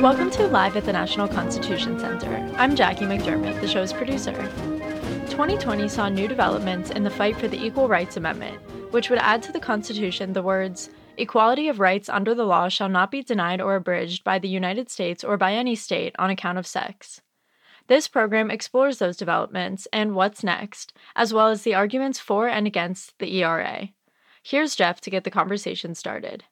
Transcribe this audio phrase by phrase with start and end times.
[0.00, 2.34] Welcome to Live at the National Constitution Center.
[2.56, 4.32] I'm Jackie McDermott, the show's producer.
[5.28, 8.56] 2020 saw new developments in the fight for the Equal Rights Amendment,
[8.92, 10.88] which would add to the Constitution the words,
[11.18, 14.88] Equality of rights under the law shall not be denied or abridged by the United
[14.88, 17.20] States or by any state on account of sex.
[17.86, 22.66] This program explores those developments and what's next, as well as the arguments for and
[22.66, 23.90] against the ERA.
[24.42, 26.44] Here's Jeff to get the conversation started.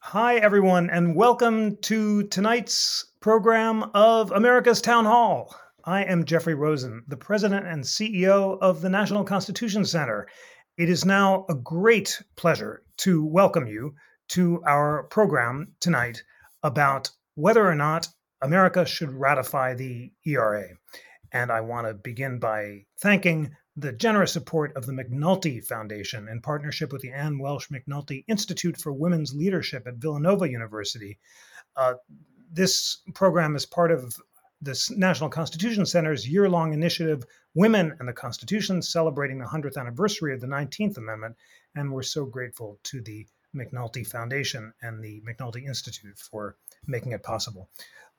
[0.00, 5.54] Hi, everyone, and welcome to tonight's program of America's Town Hall.
[5.84, 10.28] I am Jeffrey Rosen, the president and CEO of the National Constitution Center.
[10.78, 13.96] It is now a great pleasure to welcome you
[14.28, 16.22] to our program tonight
[16.62, 18.08] about whether or not
[18.40, 20.68] America should ratify the ERA.
[21.32, 26.40] And I want to begin by thanking the generous support of the McNulty Foundation in
[26.40, 31.18] partnership with the Anne Welsh McNulty Institute for Women's Leadership at Villanova University.
[31.76, 31.94] Uh,
[32.52, 34.16] this program is part of
[34.60, 37.22] the National Constitution Center's year long initiative,
[37.54, 41.36] Women and the Constitution, celebrating the 100th anniversary of the 19th Amendment.
[41.76, 46.56] And we're so grateful to the McNulty Foundation and the McNulty Institute for
[46.88, 47.70] making it possible.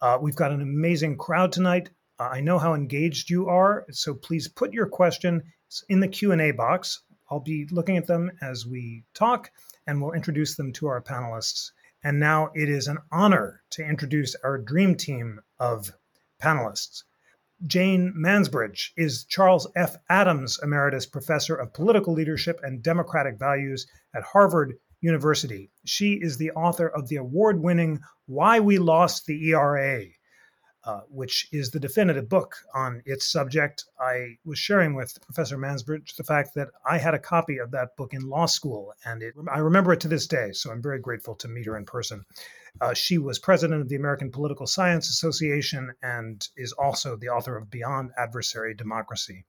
[0.01, 1.89] Uh, we've got an amazing crowd tonight.
[2.21, 5.41] I know how engaged you are, so please put your question
[5.87, 7.01] in the Q&A box.
[7.31, 9.49] I'll be looking at them as we talk,
[9.87, 11.71] and we'll introduce them to our panelists.
[12.03, 15.93] And now it is an honor to introduce our dream team of
[16.41, 17.03] panelists.
[17.65, 19.95] Jane Mansbridge is Charles F.
[20.09, 25.71] Adams Emeritus Professor of Political Leadership and Democratic Values at Harvard University.
[25.85, 30.05] She is the author of the award winning Why We Lost the ERA
[30.89, 33.85] uh, which is the definitive book on its subject.
[33.99, 37.95] I was sharing with Professor Mansbridge the fact that I had a copy of that
[37.95, 40.51] book in law school, and it, I remember it to this day.
[40.51, 42.25] So I'm very grateful to meet her in person.
[42.81, 47.55] Uh, she was president of the American Political Science Association and is also the author
[47.55, 49.45] of Beyond Adversary Democracy.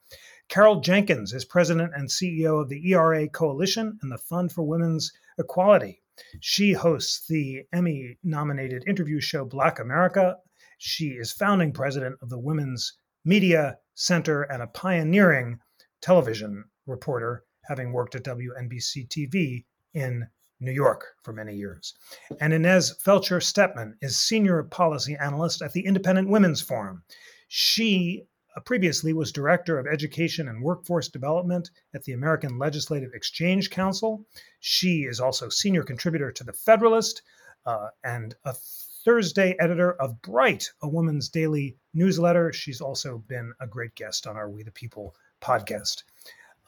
[0.50, 5.10] Carol Jenkins is president and CEO of the ERA Coalition and the Fund for Women's
[5.38, 6.03] Equality.
[6.41, 10.36] She hosts the Emmy nominated interview show Black America,
[10.82, 15.60] she is founding president of the Women's Media Center and a pioneering
[16.00, 20.26] television reporter, having worked at WNBC TV in
[20.58, 21.92] New York for many years.
[22.41, 27.02] And Inez Feltscher Stepman is senior policy analyst at the Independent Women's Forum.
[27.48, 28.24] She
[28.56, 34.24] uh, previously was director of education and workforce development at the American Legislative Exchange Council.
[34.60, 37.20] She is also senior contributor to The Federalist
[37.66, 38.54] uh, and a
[39.05, 42.53] Thursday editor of Bright, a woman's daily newsletter.
[42.53, 46.03] She's also been a great guest on our We the People podcast.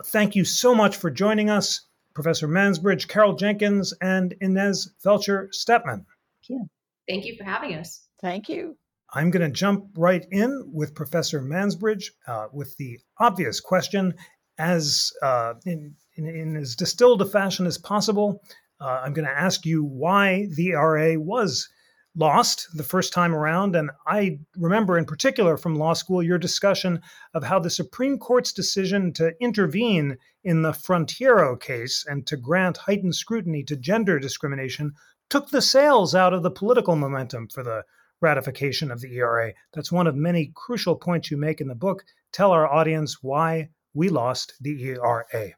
[0.07, 1.83] Thank you so much for joining us,
[2.15, 6.07] Professor Mansbridge, Carol Jenkins, and Inez Feltscher Stepman.
[6.07, 6.71] Thank you.
[7.09, 8.09] Thank you for having us.
[8.21, 8.77] Thank you.
[9.13, 14.15] I'm going to jump right in with Professor Mansbridge uh, with the obvious question.
[14.59, 18.43] As uh, in, in, in, as distilled a fashion as possible,
[18.81, 21.69] uh, I'm going to ask you why the ERA was
[22.15, 23.75] lost the first time around.
[23.75, 27.01] And I remember in particular from law school your discussion
[27.35, 32.77] of how the Supreme Court's decision to intervene in the Frontiero case and to grant
[32.77, 34.93] heightened scrutiny to gender discrimination
[35.31, 37.85] took the sails out of the political momentum for the
[38.21, 39.53] ratification of the ERA.
[39.73, 42.05] That's one of many crucial points you make in the book.
[42.33, 45.53] Tell our audience why we lost the ERA.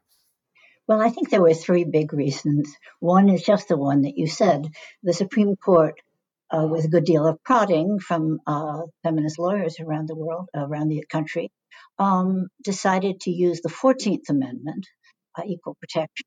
[0.87, 2.71] Well, I think there were three big reasons.
[2.99, 4.67] One is just the one that you said.
[5.03, 5.95] The Supreme Court
[6.51, 10.89] uh, with a good deal of prodding from uh, feminist lawyers around the world, around
[10.89, 11.49] the country,
[11.99, 14.85] um, decided to use the 14th Amendment,
[15.37, 16.25] uh, equal protection,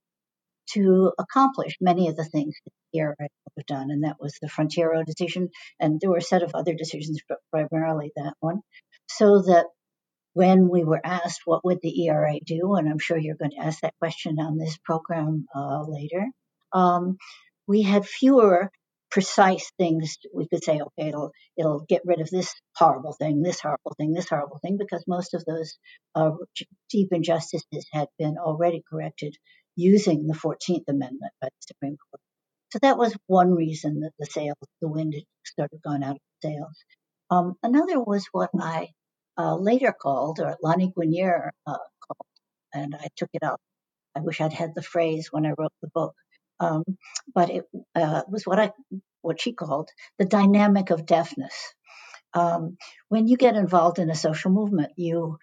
[0.72, 3.90] to accomplish many of the things that the ERA have done.
[3.90, 5.48] And that was the Frontiero decision.
[5.80, 8.60] And there were a set of other decisions, but primarily that one.
[9.08, 9.66] So that
[10.34, 13.64] when we were asked what would the ERA do, and I'm sure you're going to
[13.64, 16.26] ask that question on this program uh, later,
[16.72, 17.16] um,
[17.66, 18.70] we had fewer
[19.10, 23.60] precise things we could say okay it'll it'll get rid of this horrible thing this
[23.60, 25.78] horrible thing this horrible thing because most of those
[26.14, 26.32] uh,
[26.90, 29.34] deep injustices had been already corrected
[29.76, 32.20] using the 14th amendment by the supreme court.
[32.72, 35.24] So that was one reason that the sales, the wind had
[35.56, 36.84] sort of gone out of the sails
[37.30, 38.88] um, another was what i
[39.38, 42.26] uh, later called or lani guinier uh, called
[42.74, 43.60] and i took it up.
[44.16, 46.14] I wish i'd had the phrase when i wrote the book
[46.60, 46.84] um,
[47.34, 47.64] but it
[47.94, 48.72] uh, was what I
[49.22, 51.54] what she called the dynamic of deafness.
[52.34, 52.76] Um,
[53.08, 55.38] when you get involved in a social movement, you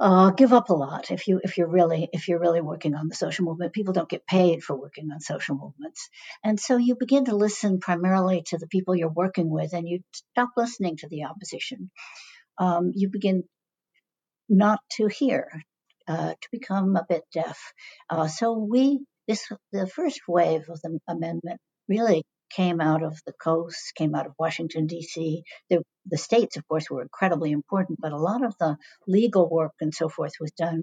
[0.00, 3.08] uh, give up a lot if you if you're really if you're really working on
[3.08, 3.72] the social movement.
[3.72, 6.08] People don't get paid for working on social movements,
[6.44, 10.00] and so you begin to listen primarily to the people you're working with, and you
[10.12, 11.90] stop listening to the opposition.
[12.58, 13.44] Um, you begin
[14.48, 15.50] not to hear,
[16.06, 17.58] uh, to become a bit deaf.
[18.08, 23.32] Uh, so we this the first wave of the amendment really came out of the
[23.32, 25.42] coast, came out of Washington, D.C.
[25.68, 28.76] The, the states, of course, were incredibly important, but a lot of the
[29.06, 30.82] legal work and so forth was done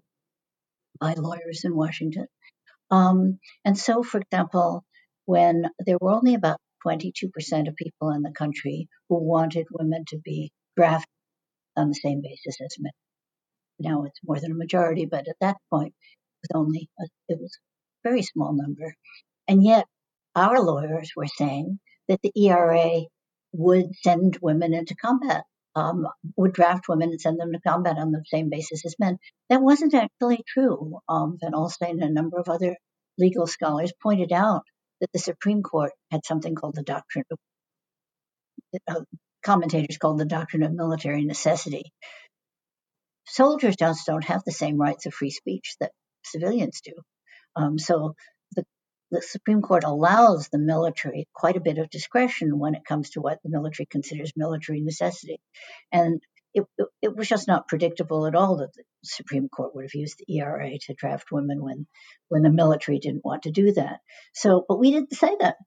[1.00, 2.28] by lawyers in Washington.
[2.92, 4.86] Um, and so, for example,
[5.26, 10.20] when there were only about 22% of people in the country who wanted women to
[10.24, 11.10] be drafted
[11.76, 12.92] on the same basis as men.
[13.80, 17.40] Now it's more than a majority, but at that point, it was only a, it
[17.42, 17.58] was
[18.06, 18.94] very small number.
[19.48, 19.86] And yet,
[20.36, 23.02] our lawyers were saying that the ERA
[23.54, 25.44] would send women into combat,
[25.76, 26.08] um,
[26.38, 29.18] would draft women and send them to combat on the same basis as men.
[29.50, 31.00] That wasn't actually true.
[31.10, 32.76] Um, Van Alstyne and a number of other
[33.18, 34.64] legal scholars pointed out
[35.02, 37.40] that the Supreme Court had something called the doctrine of
[38.88, 39.02] uh,
[39.44, 41.92] commentators called the doctrine of military necessity.
[43.28, 45.92] Soldiers just don't have the same rights of free speech that
[46.24, 46.94] civilians do.
[47.56, 48.16] Um, so
[49.12, 53.22] the Supreme Court allows the military quite a bit of discretion when it comes to
[53.22, 55.40] what the military considers military necessity.
[55.92, 56.22] And
[56.54, 56.66] it,
[57.02, 60.38] it, was just not predictable at all that the Supreme Court would have used the
[60.38, 61.86] ERA to draft women when,
[62.30, 64.00] when the military didn't want to do that.
[64.34, 65.58] So, but we didn't say that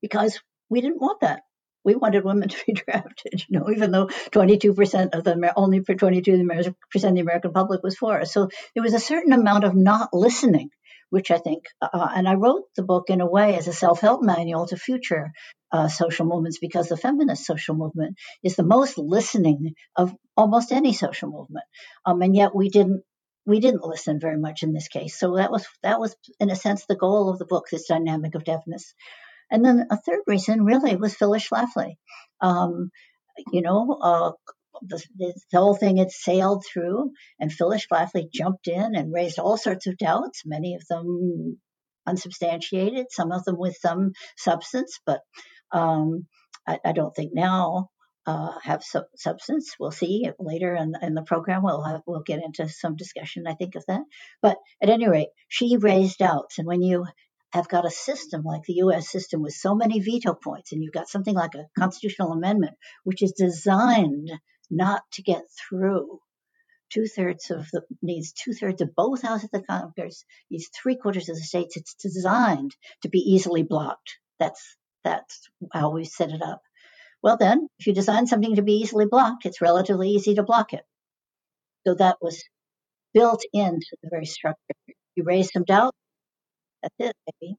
[0.00, 0.40] because
[0.70, 1.42] we didn't want that.
[1.84, 5.94] We wanted women to be drafted, you know, even though 22% of the only for
[5.94, 6.44] 22
[6.90, 8.32] percent of the American public was for us.
[8.32, 10.70] So there was a certain amount of not listening
[11.10, 14.00] which I think, uh, and I wrote the book in a way as a self
[14.00, 15.32] help manual to future
[15.72, 20.92] uh, social movements because the feminist social movement is the most listening of almost any
[20.92, 21.64] social movement,
[22.04, 23.02] um, and yet we didn't
[23.46, 25.18] we didn't listen very much in this case.
[25.18, 28.34] So that was that was in a sense the goal of the book, this dynamic
[28.34, 28.94] of deafness.
[29.50, 31.94] And then a third reason really was Phyllis Schlafly.
[32.40, 32.90] Um,
[33.52, 34.32] you know, uh,
[34.82, 39.56] the, the, whole thing had sailed through, and Phyllis Schlafly jumped in and raised all
[39.56, 41.58] sorts of doubts, many of them
[42.06, 45.20] unsubstantiated, some of them with some substance, but
[45.72, 46.26] um,
[46.66, 47.88] I, I, don't think now
[48.26, 49.74] uh, have su- substance.
[49.78, 51.62] We'll see later in, in the program.
[51.62, 54.00] We'll have, we'll get into some discussion, I think, of that.
[54.40, 57.04] But at any rate, she raised doubts, and when you
[57.52, 60.92] have got a system like the US system with so many veto points, and you've
[60.92, 64.30] got something like a constitutional amendment, which is designed
[64.70, 66.20] not to get through.
[66.90, 70.96] Two thirds of the needs two thirds of both houses of the Congress, needs three
[70.96, 71.76] quarters of the states.
[71.76, 74.18] It's designed to be easily blocked.
[74.38, 76.62] That's that's how we set it up.
[77.22, 80.72] Well, then, if you design something to be easily blocked, it's relatively easy to block
[80.72, 80.84] it.
[81.86, 82.42] So that was
[83.12, 84.58] built into the very structure.
[85.14, 85.94] You raise some doubt,
[86.82, 87.56] that's it, maybe.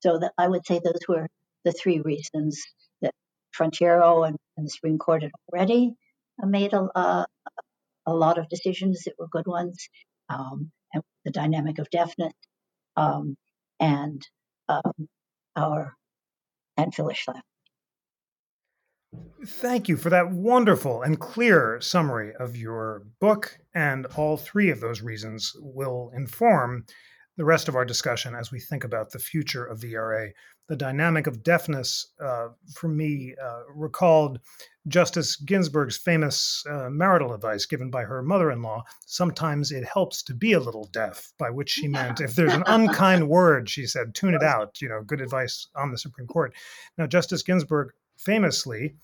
[0.00, 1.26] So that I would say those were
[1.64, 2.62] the three reasons
[3.02, 3.12] that
[3.56, 5.94] Frontiero and, and the Supreme Court had already
[6.40, 7.26] made a, a,
[8.06, 9.88] a, lot of decisions that were good ones,
[10.28, 12.32] um, and the dynamic of deafness,
[12.96, 13.36] um,
[13.80, 14.22] and
[14.68, 15.08] um,
[15.56, 15.96] our
[16.76, 17.26] and Phyllis.
[19.44, 24.80] Thank you for that wonderful and clear summary of your book, and all three of
[24.80, 26.84] those reasons will inform
[27.38, 30.30] the rest of our discussion as we think about the future of the ERA.
[30.66, 34.40] The dynamic of deafness, uh, for me, uh, recalled
[34.88, 40.22] Justice Ginsburg's famous uh, marital advice given by her mother in law sometimes it helps
[40.24, 43.86] to be a little deaf, by which she meant if there's an unkind word, she
[43.86, 44.82] said, tune it out.
[44.82, 46.52] You know, good advice on the Supreme Court.
[46.98, 48.96] Now, Justice Ginsburg famously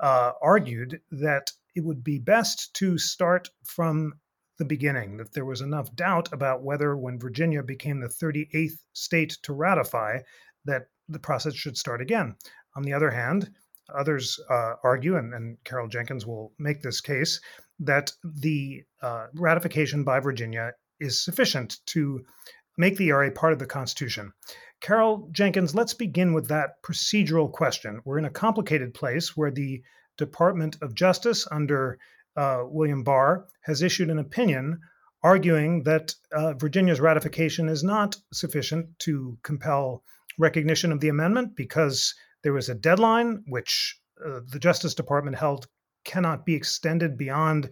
[0.00, 4.14] uh, argued that it would be best to start from
[4.58, 9.36] the beginning, that there was enough doubt about whether, when Virginia became the 38th state
[9.42, 10.18] to ratify,
[10.64, 12.34] that the process should start again.
[12.74, 13.50] On the other hand,
[13.94, 17.40] others uh, argue, and, and, Carol Jenkins will make this case,
[17.78, 22.24] that the uh, ratification by Virginia is sufficient to
[22.78, 24.32] make the ERA part of the Constitution.
[24.80, 28.00] Carol Jenkins, let's begin with that procedural question.
[28.04, 29.82] We're in a complicated place where the
[30.18, 31.98] Department of Justice, under
[32.36, 34.78] uh, William Barr, has issued an opinion
[35.22, 40.02] arguing that uh, Virginia's ratification is not sufficient to compel
[40.38, 45.66] recognition of the amendment because there was a deadline which uh, the Justice Department held
[46.04, 47.70] cannot be extended beyond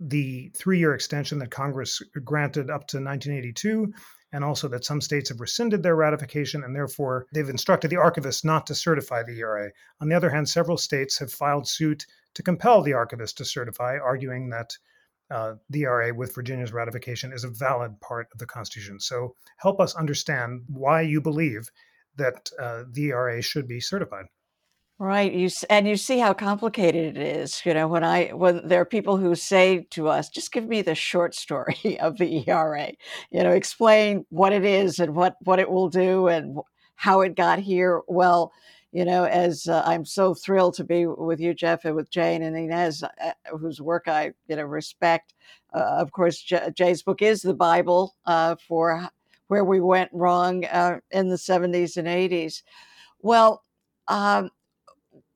[0.00, 3.92] the three year extension that Congress granted up to 1982,
[4.32, 8.44] and also that some states have rescinded their ratification, and therefore they've instructed the archivist
[8.44, 9.70] not to certify the ERA.
[10.00, 13.98] On the other hand, several states have filed suit to compel the archivist to certify,
[13.98, 14.76] arguing that
[15.30, 19.00] uh, the ERA with Virginia's ratification is a valid part of the Constitution.
[19.00, 21.70] So help us understand why you believe
[22.16, 24.26] that uh, the ERA should be certified.
[24.98, 25.30] Right.
[25.30, 27.60] You and you see how complicated it is.
[27.66, 30.80] You know, when I when there are people who say to us, "Just give me
[30.80, 32.92] the short story of the ERA,"
[33.30, 36.58] you know, explain what it is and what what it will do and
[36.94, 38.00] how it got here.
[38.08, 38.52] Well,
[38.90, 42.42] you know, as uh, I'm so thrilled to be with you, Jeff, and with Jane
[42.42, 45.34] and Inez, uh, whose work I you know respect.
[45.74, 49.10] Uh, of course, J- Jay's book is the Bible uh, for
[49.48, 52.62] where we went wrong uh, in the 70s and 80s.
[53.20, 53.62] Well.
[54.08, 54.50] Um,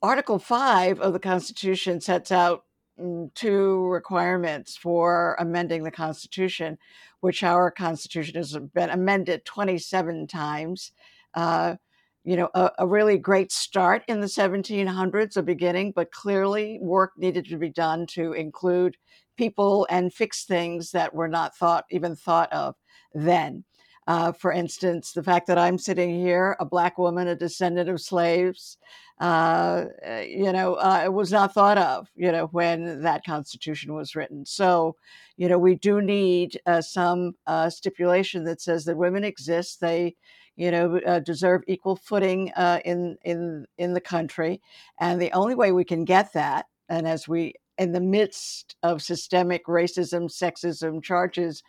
[0.01, 2.65] Article 5 of the Constitution sets out
[2.99, 6.77] mm, two requirements for amending the Constitution,
[7.19, 10.91] which our Constitution has been amended 27 times.
[11.35, 11.75] Uh,
[12.23, 17.13] you know, a, a, really great start in the 1700s, a beginning, but clearly work
[17.17, 18.97] needed to be done to include
[19.37, 22.75] people and fix things that were not thought even thought of
[23.13, 23.63] then.
[24.07, 28.01] Uh, for instance, the fact that I'm sitting here, a black woman, a descendant of
[28.01, 28.77] slaves,
[29.19, 33.93] uh, eh, you know, uh, it was not thought of, you know, when that Constitution
[33.93, 34.45] was written.
[34.45, 34.95] So,
[35.37, 39.79] you know, we do need uh, some uh, stipulation that says that women exist.
[39.79, 40.15] They,
[40.55, 42.51] you know, uh, deserve equal footing
[42.83, 44.61] in in in the country,
[44.99, 49.01] and the only way we can get that, and as we in the midst of
[49.01, 51.63] systemic racism, sexism charges,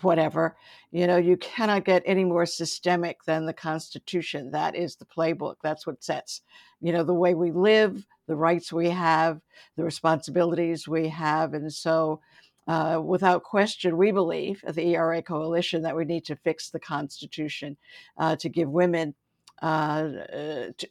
[0.00, 0.56] whatever.
[0.90, 4.50] You know, you cannot get any more systemic than the Constitution.
[4.50, 5.56] That is the playbook.
[5.62, 6.42] That's what sets,
[6.80, 9.40] you know, the way we live, the rights we have,
[9.76, 11.54] the responsibilities we have.
[11.54, 12.20] And so,
[12.68, 16.78] uh, without question, we believe at the ERA Coalition that we need to fix the
[16.78, 17.76] Constitution
[18.18, 19.14] uh, to give women
[19.62, 20.08] uh,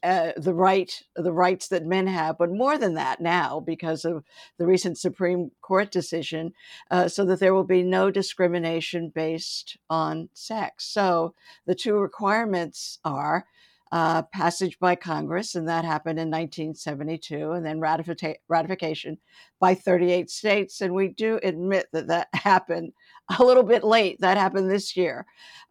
[0.02, 4.24] uh, the right, the rights that men have, but more than that now because of
[4.58, 6.54] the recent Supreme Court decision,
[6.90, 10.86] uh, so that there will be no discrimination based on sex.
[10.86, 11.36] So
[11.66, 13.46] the two requirements are.
[13.94, 19.18] Uh, passage by Congress, and that happened in 1972, and then ratifica- ratification
[19.60, 20.80] by 38 states.
[20.80, 22.94] And we do admit that that happened
[23.38, 24.22] a little bit late.
[24.22, 25.26] That happened this year.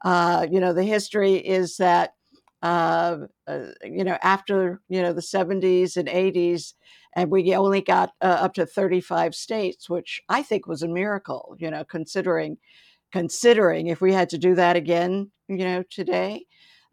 [0.05, 2.13] Uh, you know, the history is that
[2.63, 6.75] uh, uh, you know, after you know the 70s and 80s,
[7.17, 11.57] and we only got uh, up to 35 states, which I think was a miracle.
[11.59, 12.59] You know, considering
[13.13, 16.45] considering if we had to do that again, you know, today,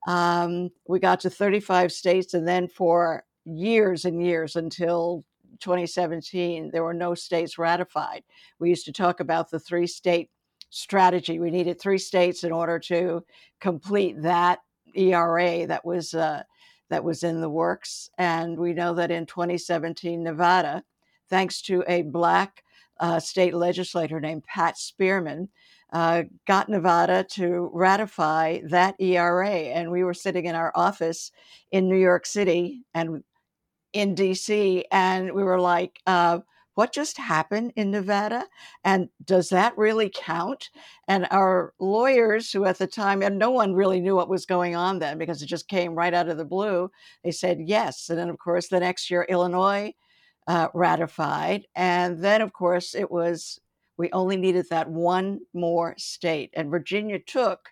[0.08, 5.26] um, we got to 35 states, and then for years and years until
[5.60, 8.24] 2017, there were no states ratified.
[8.60, 10.30] We used to talk about the three state
[10.70, 11.40] strategy.
[11.40, 13.24] We needed three states in order to
[13.60, 14.60] complete that
[14.96, 16.44] ERA that was uh,
[16.90, 20.84] that was in the works, and we know that in 2017, Nevada,
[21.30, 22.64] thanks to a black
[23.00, 25.50] uh, state legislator named Pat Spearman,
[25.94, 31.32] uh, got Nevada to ratify that ERA, and we were sitting in our office
[31.72, 33.24] in New York City and
[33.94, 36.40] in DC, and we were like uh,
[36.78, 38.46] what just happened in Nevada?
[38.84, 40.70] And does that really count?
[41.08, 44.76] And our lawyers, who at the time, and no one really knew what was going
[44.76, 46.92] on then because it just came right out of the blue,
[47.24, 48.10] they said yes.
[48.10, 49.92] And then, of course, the next year, Illinois
[50.46, 51.66] uh, ratified.
[51.76, 53.60] And then, of course, it was,
[53.98, 56.52] we only needed that one more state.
[56.54, 57.70] And Virginia took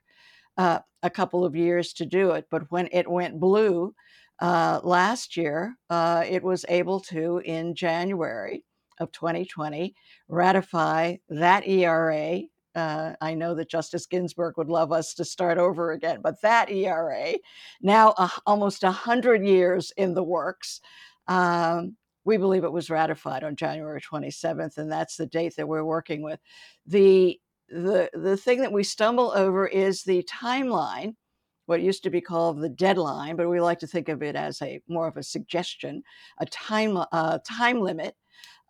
[0.58, 2.48] uh, a couple of years to do it.
[2.50, 3.94] But when it went blue,
[4.42, 8.64] uh, last year, uh, it was able to in January
[9.00, 9.96] of 2020
[10.28, 12.42] ratify that ERA.
[12.74, 16.70] Uh, I know that Justice Ginsburg would love us to start over again, but that
[16.70, 17.34] ERA,
[17.82, 20.82] now uh, almost 100 years in the works,
[21.28, 25.86] um, we believe it was ratified on January 27th, and that's the date that we're
[25.86, 26.40] working with.
[26.86, 31.14] The, the, the thing that we stumble over is the timeline
[31.66, 34.62] what used to be called the deadline, but we like to think of it as
[34.62, 36.04] a more of a suggestion,
[36.40, 38.16] a time uh, time limit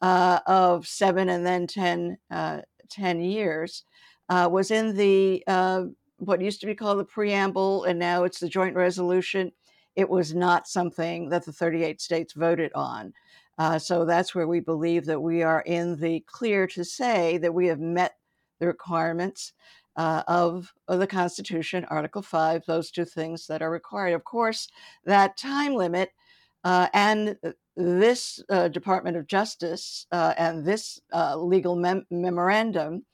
[0.06, 3.86] uh, of seven and then 10, uh, 10 years
[4.30, 5.86] uh, was in the uh,
[6.18, 9.52] what used to be called the preamble, and now it's the joint resolution.
[9.96, 13.14] It was not something that the 38 states voted on.
[13.58, 17.54] Uh, so that's where we believe that we are in the clear to say that
[17.54, 18.14] we have met
[18.60, 19.54] the requirements
[19.96, 24.14] uh, of, of, the Constitution, Article 5, those two things that are required.
[24.14, 24.68] Of course,
[25.06, 26.12] that time limit
[26.64, 27.38] uh, and
[27.76, 33.06] this uh, Department of Justice uh, and this uh, legal mem- memorandum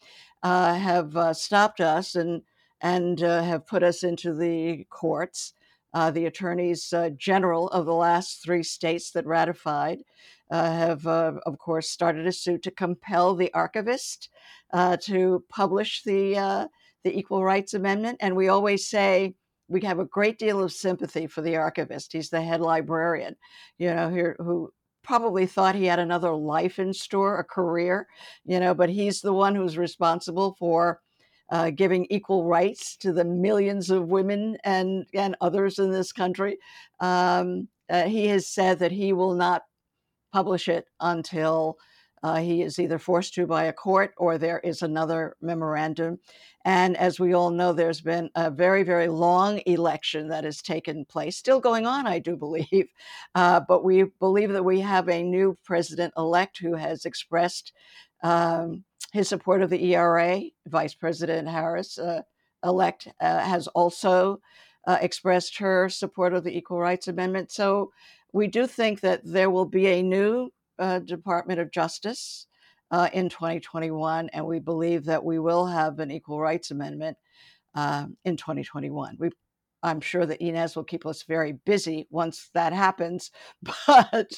[0.43, 2.43] uh, have uh, stopped us and
[2.81, 5.53] and have put us into the courts
[5.93, 9.99] Uh, the attorneys uh, general of the last three states that ratified
[10.49, 14.29] uh, have, uh, of course, started a suit to compel the archivist
[14.73, 16.67] uh, to publish the uh,
[17.03, 18.17] the Equal Rights Amendment.
[18.21, 19.35] And we always say
[19.71, 22.11] we have a great deal of sympathy for the archivist.
[22.11, 23.37] He's the head librarian,
[23.77, 28.07] you know, here who probably thought he had another life in store, a career,
[28.45, 30.99] you know, but he's the one who's responsible for
[31.49, 36.57] uh, giving equal rights to the millions of women and, and others in this country.
[36.99, 39.63] Um, uh, he has said that he will not
[40.33, 41.77] publish it until
[42.23, 46.19] uh, he is either forced to by a court or there is another memorandum.
[46.63, 51.05] And as we all know, there's been a very, very long election that has taken
[51.05, 52.87] place, still going on, I do believe.
[53.35, 57.73] Uh, but we believe that we have a new president elect who has expressed
[58.23, 60.41] um, his support of the ERA.
[60.67, 62.21] Vice President Harris uh,
[62.63, 64.39] elect uh, has also
[64.87, 67.51] uh, expressed her support of the Equal Rights Amendment.
[67.51, 67.91] So
[68.33, 72.47] we do think that there will be a new uh, Department of Justice
[72.91, 77.17] uh, in 2021, and we believe that we will have an Equal Rights Amendment
[77.73, 79.15] uh, in 2021.
[79.17, 79.31] We,
[79.83, 83.31] I'm sure that Inez will keep us very busy once that happens,
[83.87, 84.31] but,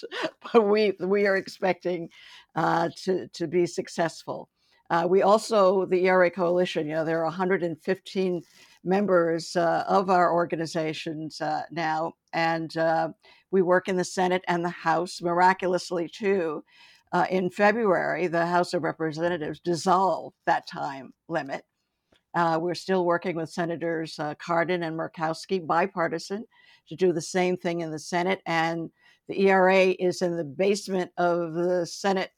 [0.53, 2.09] but we we are expecting
[2.55, 4.49] uh, to to be successful.
[4.89, 6.87] Uh, we also the ERA coalition.
[6.87, 8.41] You know, there are 115
[8.83, 12.75] members uh, of our organizations uh, now, and
[13.49, 16.63] we work in the Senate and the House miraculously too.
[17.13, 21.63] Uh, in February, the House of Representatives dissolved that time limit.
[22.33, 26.43] Uh, we're still working with Senators uh, Cardin and Murkowski, bipartisan,
[26.87, 28.41] to do the same thing in the Senate.
[28.47, 28.89] And
[29.27, 32.31] the ERA is in the basement of the Senate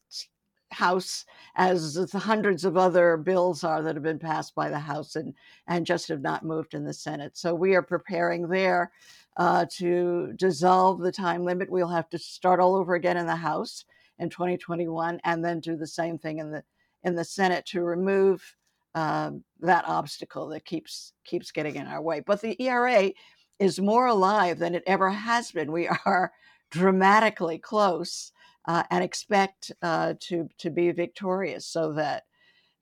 [0.71, 1.23] House,
[1.55, 5.33] as the hundreds of other bills are that have been passed by the House and,
[5.67, 7.37] and just have not moved in the Senate.
[7.37, 8.91] So we are preparing there
[9.37, 11.71] uh, to dissolve the time limit.
[11.71, 13.85] We'll have to start all over again in the House
[14.19, 16.63] in 2021, and then do the same thing in the
[17.03, 18.55] in the Senate to remove
[18.95, 22.21] uh, that obstacle that keeps keeps getting in our way.
[22.21, 23.11] But the ERA
[23.59, 25.71] is more alive than it ever has been.
[25.71, 26.31] We are
[26.71, 28.31] dramatically close
[28.67, 32.23] uh, and expect uh, to to be victorious, so that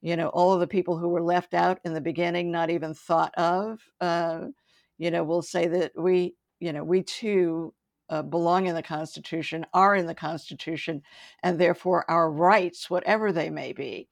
[0.01, 2.93] you know all of the people who were left out in the beginning, not even
[2.93, 4.41] thought of, uh,
[4.97, 7.73] you know, will say that we you know we too
[8.09, 11.01] uh, belong in the Constitution, are in the Constitution,
[11.41, 14.07] and therefore our rights, whatever they may be.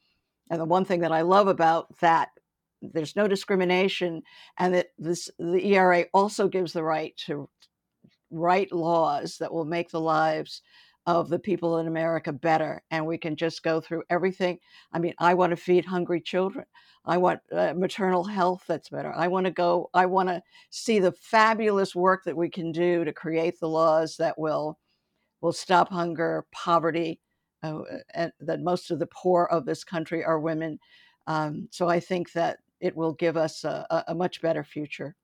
[0.49, 2.30] And the one thing that I love about that,
[2.82, 4.23] there's no discrimination,
[4.58, 7.49] and that this the ERA also gives the right to
[8.32, 10.62] write laws that will make the lives
[11.05, 12.83] of the people in America better.
[12.91, 14.59] And we can just go through everything.
[14.93, 16.65] I mean, I want to feed hungry children.
[17.05, 19.11] I want uh, maternal health that's better.
[19.15, 23.03] I want to go, I want to see the fabulous work that we can do
[23.03, 24.77] to create the laws that will
[25.41, 27.19] will stop hunger, poverty,
[27.63, 27.79] uh,
[28.13, 30.79] and that most of the poor of this country are women.
[31.27, 35.15] Um, so I think that it will give us a, a much better future.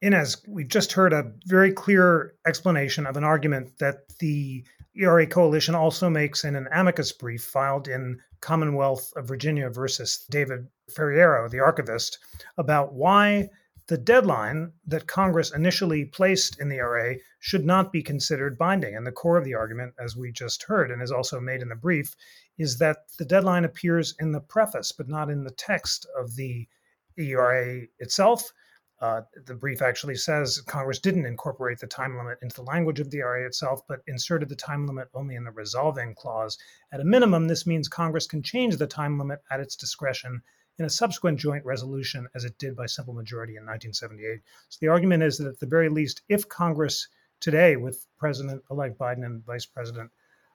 [0.00, 5.74] Inez, we've just heard a very clear explanation of an argument that the ERA coalition
[5.74, 11.58] also makes in an amicus brief filed in Commonwealth of Virginia versus David Ferriero, the
[11.58, 12.18] archivist,
[12.56, 13.48] about why
[13.88, 18.94] the deadline that Congress initially placed in the ERA should not be considered binding.
[18.94, 21.68] And the core of the argument, as we just heard and is also made in
[21.68, 22.14] the brief,
[22.58, 26.68] is that the deadline appears in the preface, but not in the text of the
[27.16, 28.52] ERA itself.
[29.00, 33.10] Uh, the brief actually says Congress didn't incorporate the time limit into the language of
[33.10, 36.58] the RA itself, but inserted the time limit only in the resolving clause.
[36.90, 40.42] At a minimum, this means Congress can change the time limit at its discretion
[40.78, 44.40] in a subsequent joint resolution, as it did by simple majority in 1978.
[44.68, 47.08] So the argument is that at the very least, if Congress
[47.40, 50.10] today, with President elect Biden and Vice President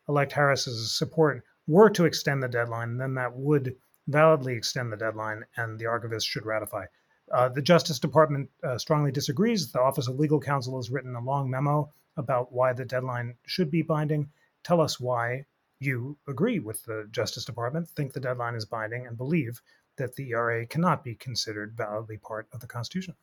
[0.10, 3.76] elect Harris's support, were to extend the deadline, then that would
[4.08, 6.86] validly extend the deadline, and the archivist should ratify.
[7.32, 9.72] Uh, the Justice Department uh, strongly disagrees.
[9.72, 13.72] The Office of Legal Counsel has written a long memo about why the deadline should
[13.72, 14.30] be binding.
[14.64, 15.46] Tell us why
[15.80, 19.62] you agree with the Justice Department, think the deadline is binding, and believe
[19.98, 23.16] that the ERA cannot be considered validly part of the Constitution.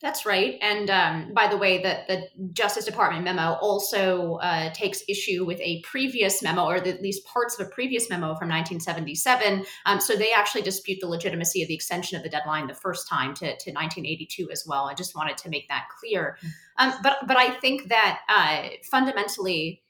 [0.00, 0.56] That's right.
[0.62, 5.60] And um, by the way, the, the Justice Department memo also uh, takes issue with
[5.60, 9.64] a previous memo, or at least parts of a previous memo from 1977.
[9.86, 13.08] Um, so they actually dispute the legitimacy of the extension of the deadline the first
[13.08, 14.84] time to, to 1982 as well.
[14.84, 16.38] I just wanted to make that clear.
[16.44, 16.50] Mm.
[16.78, 19.82] Um, but but I think that uh, fundamentally,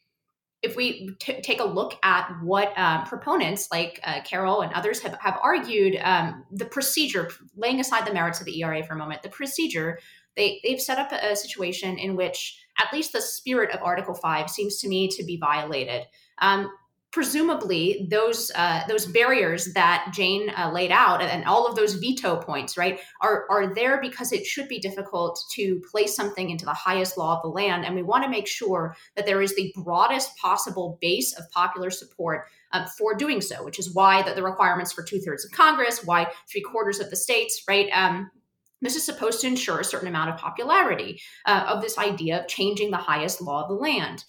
[0.63, 5.01] if we t- take a look at what uh, proponents like uh, Carol and others
[5.01, 8.99] have, have argued, um, the procedure, laying aside the merits of the ERA for a
[8.99, 9.99] moment, the procedure
[10.37, 14.15] they, they've set up a, a situation in which at least the spirit of Article
[14.15, 16.07] 5 seems to me to be violated.
[16.41, 16.71] Um,
[17.11, 22.37] presumably those uh, those barriers that Jane uh, laid out and all of those veto
[22.37, 26.75] points, right, are are there because it should be difficult to place something into the
[26.75, 29.73] highest law of the land, and we want to make sure that there is the
[29.83, 34.43] broadest possible base of popular support um, for doing so, which is why the, the
[34.43, 37.89] requirements for two thirds of Congress, why three quarters of the states, right.
[37.93, 38.31] Um,
[38.81, 42.47] this is supposed to ensure a certain amount of popularity uh, of this idea of
[42.47, 44.25] changing the highest law of the land.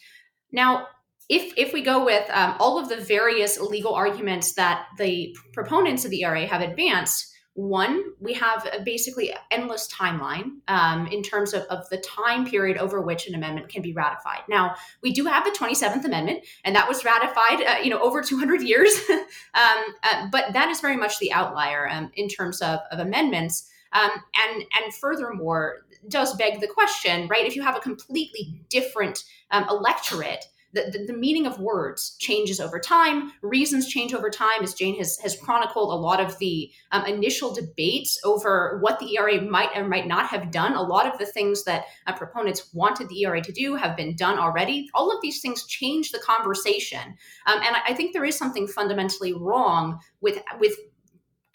[0.51, 0.87] Now,
[1.29, 6.03] if if we go with um, all of the various legal arguments that the proponents
[6.03, 11.53] of the ERA have advanced, one, we have a basically endless timeline um, in terms
[11.53, 14.41] of, of the time period over which an amendment can be ratified.
[14.47, 18.21] Now, we do have the 27th Amendment, and that was ratified, uh, you know, over
[18.21, 18.97] 200 years.
[19.09, 19.23] um,
[20.03, 23.69] uh, but that is very much the outlier um, in terms of, of amendments.
[23.91, 27.45] Um, and and furthermore, does beg the question, right?
[27.45, 32.59] If you have a completely different um, electorate the, the, the, meaning of words changes
[32.59, 33.31] over time.
[33.41, 37.53] Reasons change over time as jane has, has chronicled a lot of the um, initial
[37.53, 40.73] debates over what the era might or might not have done.
[40.73, 44.15] A lot of the things that uh, proponents wanted the era to do have been
[44.15, 44.89] done already.
[44.93, 47.01] All of these things change the conversation.
[47.45, 50.75] Um, and I, I think there is something fundamentally wrong with with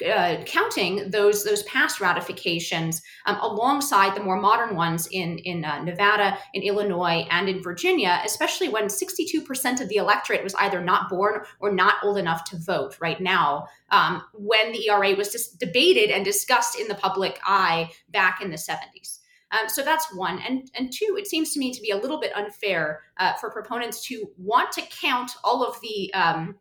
[0.02, 5.82] uh, counting those those past ratifications um, alongside the more modern ones in in uh,
[5.82, 11.08] Nevada, in Illinois, and in Virginia, especially when 62% of the electorate was either not
[11.08, 12.96] born or not old enough to vote.
[13.00, 17.90] Right now, um, when the ERA was just debated and discussed in the public eye
[18.10, 19.20] back in the 70s.
[19.52, 20.40] Um, so that's one.
[20.40, 23.50] And, and two, it seems to me to be a little bit unfair uh, for
[23.50, 26.56] proponents to want to count all of the um,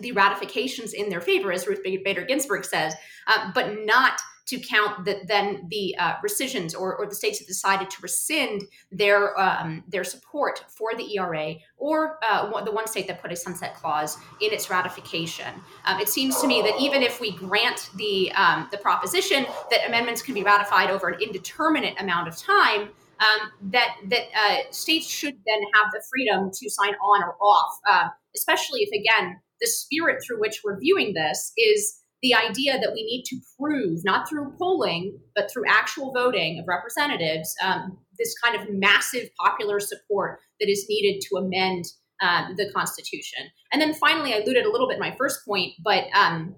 [0.00, 2.94] the ratifications in their favor, as Ruth Bader Ginsburg says,
[3.26, 7.46] uh, but not to count that then the uh, rescissions or, or the states have
[7.46, 13.06] decided to rescind their um, their support for the ERA or uh, the one state
[13.06, 15.48] that put a sunset clause in its ratification.
[15.84, 19.86] Um, it seems to me that even if we grant the um, the proposition that
[19.86, 22.88] amendments can be ratified over an indeterminate amount of time,
[23.20, 27.78] um, that that uh, states should then have the freedom to sign on or off,
[27.88, 32.92] uh, especially if again the spirit through which we're viewing this is the idea that
[32.92, 38.34] we need to prove, not through polling, but through actual voting of representatives, um, this
[38.44, 41.84] kind of massive popular support that is needed to amend
[42.22, 43.46] um, the Constitution.
[43.72, 46.54] And then finally, I alluded a little bit my first point, but um,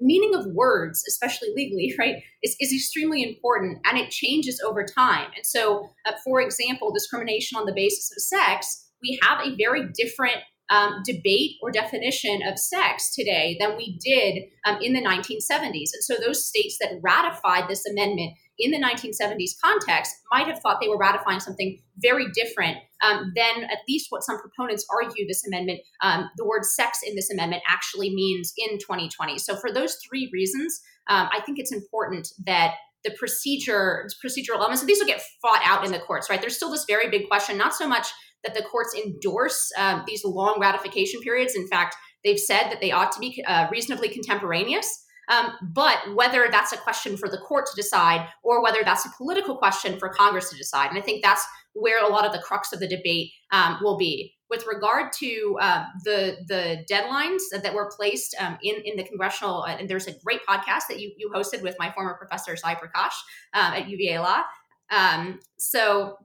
[0.00, 5.30] meaning of words, especially legally, right, is, is extremely important and it changes over time.
[5.36, 9.88] And so, uh, for example, discrimination on the basis of sex, we have a very
[9.94, 10.38] different
[10.72, 15.90] um, debate or definition of sex today than we did um, in the 1970s.
[15.92, 20.78] And so those states that ratified this amendment in the 1970s context might have thought
[20.80, 25.46] they were ratifying something very different um, than at least what some proponents argue this
[25.46, 29.38] amendment, um, the word sex in this amendment actually means in 2020.
[29.38, 34.80] So for those three reasons, um, I think it's important that the procedure procedural elements
[34.80, 37.26] and these will get fought out in the courts right there's still this very big
[37.26, 38.12] question not so much
[38.44, 41.54] that the courts endorse um, these long ratification periods.
[41.54, 45.04] In fact, they've said that they ought to be uh, reasonably contemporaneous.
[45.28, 49.10] Um, but whether that's a question for the court to decide or whether that's a
[49.16, 50.90] political question for Congress to decide.
[50.90, 53.96] And I think that's where a lot of the crux of the debate um, will
[53.96, 54.34] be.
[54.50, 59.62] With regard to uh, the the deadlines that, were placed um, in in the congressional,
[59.62, 62.74] uh, and there's a great podcast that you you hosted with my former professor Sai
[62.74, 63.14] Prakash
[63.54, 64.42] um, at UVA Law.
[64.90, 66.18] Um, so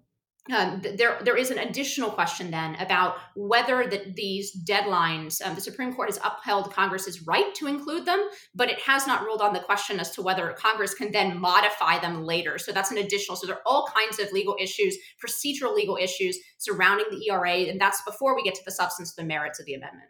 [0.56, 5.62] um, there, there is an additional question then about whether the, these deadlines, um, the
[5.62, 9.54] Supreme Court has upheld Congress's right to include them, but it has not ruled on
[9.54, 12.58] the question as to whether Congress can then modify them later.
[12.58, 13.36] So that's an additional.
[13.36, 17.80] So there are all kinds of legal issues, procedural legal issues surrounding the ERA, and
[17.80, 20.10] that's before we get to the substance of the merits of the amendment.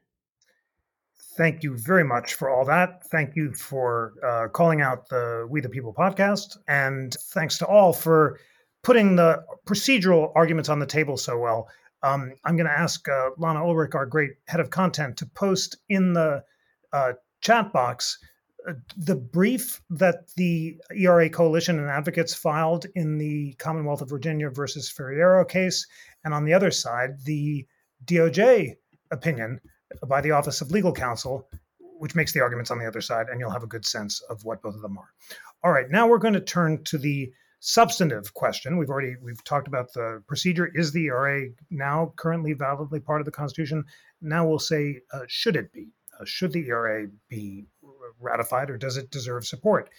[1.38, 3.06] Thank you very much for all that.
[3.12, 7.94] Thank you for uh, calling out the We the People podcast, and thanks to all
[7.94, 8.40] for
[8.88, 11.68] putting the procedural arguments on the table so well.
[12.04, 15.76] Um, I'm going to ask uh, Lana Ulrich, our great head of content, to post
[15.90, 16.42] in the
[16.94, 18.18] uh, chat box
[18.66, 24.50] uh, the brief that the ERA Coalition and advocates filed in the Commonwealth of Virginia
[24.50, 25.86] versus Ferriero case,
[26.24, 27.68] and on the other side, the
[28.06, 28.76] DOJ
[29.12, 29.60] opinion
[30.08, 31.50] by the Office of Legal Counsel,
[32.00, 34.46] which makes the arguments on the other side, and you'll have a good sense of
[34.46, 35.10] what both of them are.
[35.62, 37.34] All right, now we're going to turn to the
[37.68, 38.78] substantive question.
[38.78, 40.72] We've already we've talked about the procedure.
[40.74, 43.84] Is the ERA now currently validly part of the Constitution?
[44.22, 45.90] Now we'll say, uh, should it be?
[46.18, 47.66] Uh, should the ERA be
[48.22, 49.90] ratified, or does it deserve support?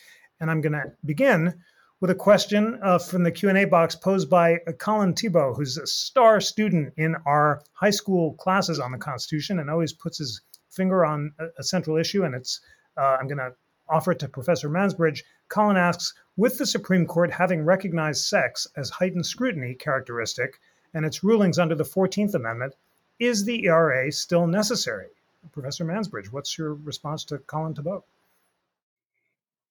[0.40, 1.60] And I'm going to begin
[2.00, 5.86] with a question uh, from the Q&A box posed by uh, Colin Thibault, who's a
[5.86, 11.04] star student in our high school classes on the Constitution and always puts his finger
[11.04, 12.24] on a, a central issue.
[12.24, 12.60] And it's
[12.96, 13.52] uh, I'm going to
[13.88, 15.22] offer it to Professor Mansbridge.
[15.48, 20.60] Colin asks, with the Supreme Court having recognized sex as heightened scrutiny characteristic
[20.94, 22.74] and its rulings under the 14th Amendment,
[23.18, 25.08] is the ERA still necessary?
[25.52, 28.04] Professor Mansbridge, what's your response to Colin Thibault?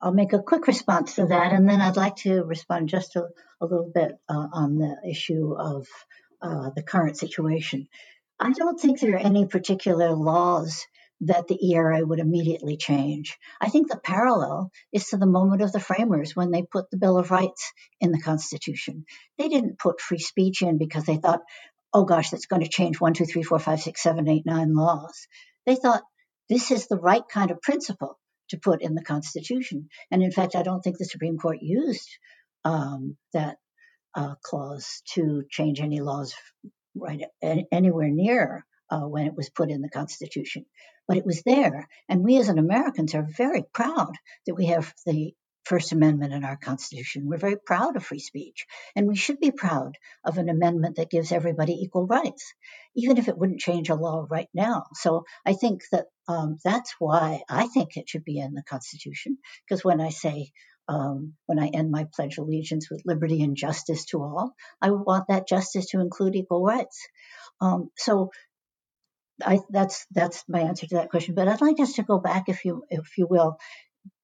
[0.02, 3.30] I'll make a quick response to that, and then I'd like to respond just a,
[3.62, 5.88] a little bit uh, on the issue of
[6.42, 7.88] uh, the current situation.
[8.40, 10.86] I don't think there are any particular laws
[11.22, 13.38] that the ERA would immediately change.
[13.60, 16.98] I think the parallel is to the moment of the framers when they put the
[16.98, 19.06] Bill of Rights in the Constitution.
[19.38, 21.42] They didn't put free speech in because they thought,
[21.94, 24.76] oh gosh, that's going to change one, two, three, four, five, six, seven, eight, nine
[24.76, 25.28] laws.
[25.66, 26.04] They thought
[26.50, 29.90] this is the right kind of principle to put in the Constitution.
[30.12, 32.10] And in fact, I don't think the Supreme Court used
[32.64, 33.58] um, that
[34.16, 36.36] uh, clause to change any laws
[36.96, 37.24] right
[37.72, 40.66] anywhere near uh, when it was put in the Constitution.
[41.08, 41.88] But it was there.
[42.10, 44.14] And we as an Americans are very proud
[44.46, 47.26] that we have the First Amendment in our Constitution.
[47.26, 51.10] We're very proud of free speech, and we should be proud of an amendment that
[51.10, 52.54] gives everybody equal rights,
[52.96, 54.86] even if it wouldn't change a law right now.
[54.94, 59.38] So I think that um, that's why I think it should be in the Constitution,
[59.68, 60.52] because when I say
[60.88, 65.26] um, when I end my pledge allegiance with liberty and justice to all, I want
[65.28, 67.06] that justice to include equal rights.
[67.60, 68.30] Um, so
[69.44, 71.36] I, that's that's my answer to that question.
[71.36, 73.58] But I'd like us to go back, if you if you will,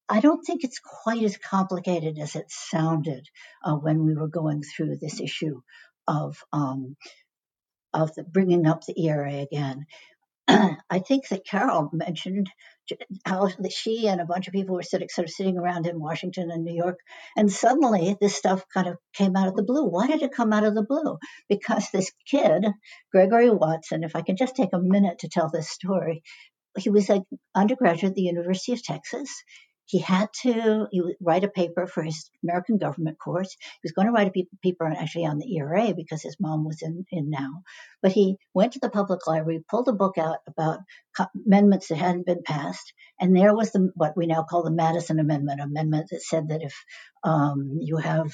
[0.10, 3.28] I don't think it's quite as complicated as it sounded
[3.64, 5.62] uh, when we were going through this issue
[6.08, 6.96] of um,
[7.94, 9.86] of the bringing up the ERA again.
[10.48, 12.50] I think that Carol mentioned
[13.26, 16.50] how she and a bunch of people were sitting, sort of sitting around in Washington
[16.52, 17.00] and New York,
[17.36, 19.86] and suddenly this stuff kind of came out of the blue.
[19.86, 21.18] Why did it come out of the blue?
[21.50, 22.66] Because this kid,
[23.12, 26.24] Gregory Watson, if I can just take a minute to tell this story,
[26.78, 27.24] he was an
[27.56, 29.30] undergraduate at the University of Texas
[29.86, 30.88] he had to
[31.22, 33.56] write a paper for his American government course.
[33.60, 36.82] He was going to write a paper actually on the ERA because his mom was
[36.82, 37.62] in, in NOW.
[38.02, 40.80] But he went to the public library, pulled a book out about
[41.46, 45.20] amendments that hadn't been passed, and there was the what we now call the Madison
[45.20, 46.74] Amendment, amendment that said that if
[47.24, 48.32] um, you have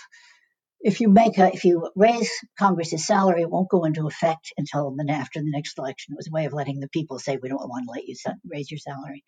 [0.81, 4.95] if you make a, if you raise Congress's salary, it won't go into effect until
[4.95, 6.13] the, after the next election.
[6.13, 8.15] It was a way of letting the people say we don't want to let you
[8.47, 9.23] raise your salary.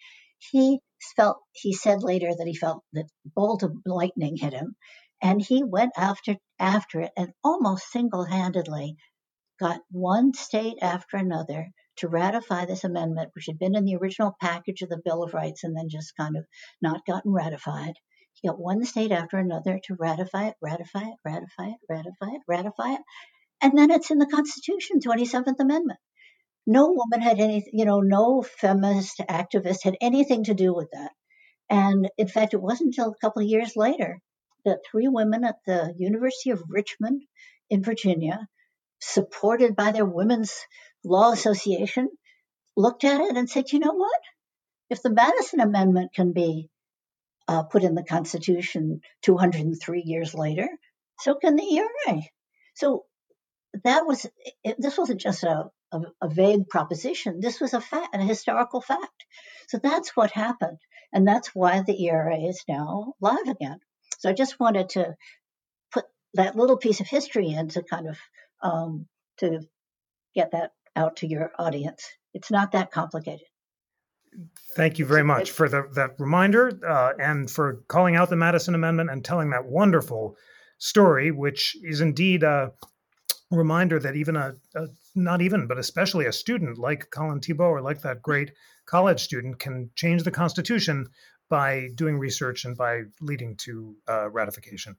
[0.49, 0.79] He
[1.15, 4.75] felt he said later that he felt that bolt of lightning hit him,
[5.21, 8.95] and he went after after it and almost single-handedly
[9.59, 14.35] got one state after another to ratify this amendment, which had been in the original
[14.41, 16.45] package of the Bill of Rights and then just kind of
[16.81, 17.93] not gotten ratified.
[18.33, 22.41] He got one state after another to ratify it, ratify it, ratify it, ratify it,
[22.47, 23.01] ratify it.
[23.61, 25.99] And then it's in the Constitution, 27th Amendment.
[26.67, 31.11] No woman had any, you know, no feminist activist had anything to do with that.
[31.69, 34.19] And in fact, it wasn't until a couple of years later
[34.65, 37.23] that three women at the University of Richmond
[37.69, 38.47] in Virginia,
[38.99, 40.53] supported by their Women's
[41.03, 42.09] Law Association,
[42.75, 44.19] looked at it and said, you know what?
[44.89, 46.69] If the Madison Amendment can be
[47.51, 50.67] uh, put in the Constitution 203 years later.
[51.19, 52.21] So can the ERA.
[52.75, 53.05] So
[53.83, 54.25] that was
[54.63, 57.39] it, this wasn't just a, a, a, vague proposition.
[57.39, 59.25] This was a fact, a historical fact.
[59.67, 60.77] So that's what happened,
[61.13, 63.79] and that's why the ERA is now live again.
[64.19, 65.15] So I just wanted to
[65.91, 68.17] put that little piece of history in to kind of
[68.61, 69.61] um, to
[70.35, 72.05] get that out to your audience.
[72.33, 73.47] It's not that complicated.
[74.77, 78.75] Thank you very much for the, that reminder uh, and for calling out the Madison
[78.75, 80.37] Amendment and telling that wonderful
[80.77, 82.71] story, which is indeed a
[83.51, 87.81] reminder that even a, a not even, but especially a student like Colin Thibault or
[87.81, 88.51] like that great
[88.85, 91.07] college student can change the Constitution
[91.49, 94.95] by doing research and by leading to uh, ratification.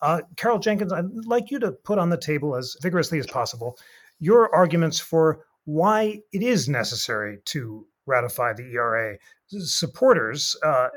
[0.00, 3.78] Uh, Carol Jenkins, I'd like you to put on the table as vigorously as possible
[4.20, 9.16] your arguments for why it is necessary to ratify the ERA.
[9.48, 10.88] Supporters uh,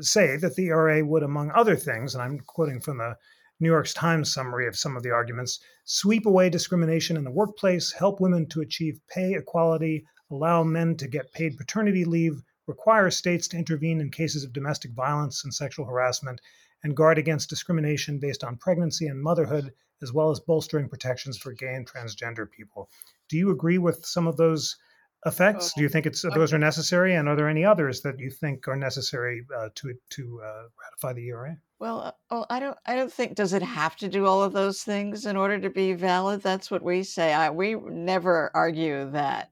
[0.00, 3.16] say that the ERA would, among other things, and I'm quoting from the
[3.62, 7.92] New York Times summary of some of the arguments, sweep away discrimination in the workplace,
[7.92, 13.46] help women to achieve pay equality, allow men to get paid paternity leave, require states
[13.46, 16.40] to intervene in cases of domestic violence and sexual harassment,
[16.82, 19.72] and guard against discrimination based on pregnancy and motherhood,
[20.02, 22.90] as well as bolstering protections for gay and transgender people.
[23.28, 24.76] Do you agree with some of those
[25.24, 25.72] effects?
[25.74, 28.66] Do you think it's those are necessary, and are there any others that you think
[28.66, 31.56] are necessary uh, to to uh, ratify the ERA?
[31.82, 32.78] Well, uh, well, I don't.
[32.86, 33.34] I don't think.
[33.34, 36.40] Does it have to do all of those things in order to be valid?
[36.40, 37.32] That's what we say.
[37.34, 39.50] I, we never argue that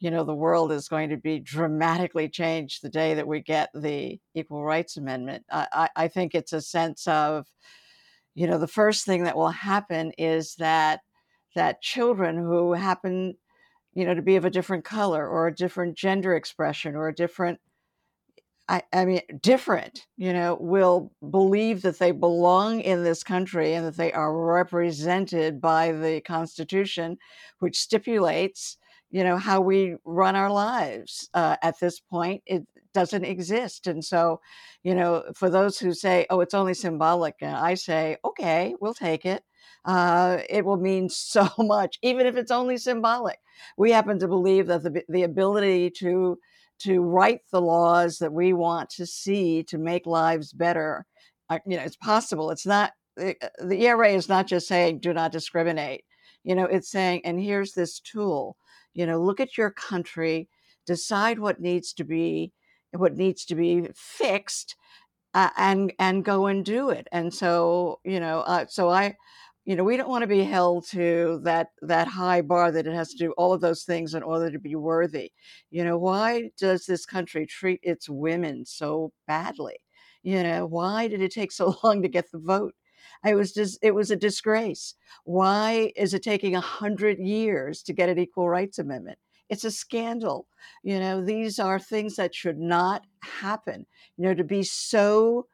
[0.00, 3.70] you know, the world is going to be dramatically changed the day that we get
[3.72, 5.44] the Equal Rights Amendment.
[5.52, 7.46] I, I think it's a sense of,
[8.34, 11.02] you know, the first thing that will happen is that
[11.54, 13.36] that children who happen,
[13.94, 17.14] you know, to be of a different color or a different gender expression or a
[17.14, 17.60] different
[18.70, 23.84] I, I, mean, different, you know, will believe that they belong in this country and
[23.84, 27.18] that they are represented by the Constitution,
[27.58, 28.76] which stipulates
[29.10, 33.88] you know how we run our lives uh, at this point it doesn't exist.
[33.88, 34.40] And so
[34.82, 38.94] you know for those who say oh it's only symbolic and i say okay we'll
[38.94, 39.44] take it
[39.84, 43.38] uh, it will mean so much even if it's only symbolic.
[43.76, 46.38] We happen to believe that the, the ability to
[46.80, 51.06] to write the laws that we want to see to make lives better
[51.48, 55.12] uh, you know it's possible it's not the, the ERA is not just saying do
[55.12, 56.04] not discriminate
[56.44, 58.56] you know it's saying and here's this tool
[58.94, 60.48] you know look at your country
[60.86, 62.52] decide what needs to be
[62.92, 64.76] what needs to be fixed
[65.34, 67.06] uh, and and go and do it.
[67.12, 69.16] And so you know uh, so i
[69.64, 72.94] you know we don't want to be held to that that high bar that it
[72.94, 75.32] has to do all of those things in order to be worthy
[75.70, 79.76] you know why does this country treat its women so badly
[80.22, 82.74] you know why did it take so long to get the vote
[83.24, 84.94] it was just it was a disgrace.
[85.24, 89.18] Why is it taking a hundred years to get an equal rights amendment?
[89.48, 90.46] It's a scandal.
[90.82, 93.86] You know, these are things that should not happen.
[94.16, 95.46] You know, to be so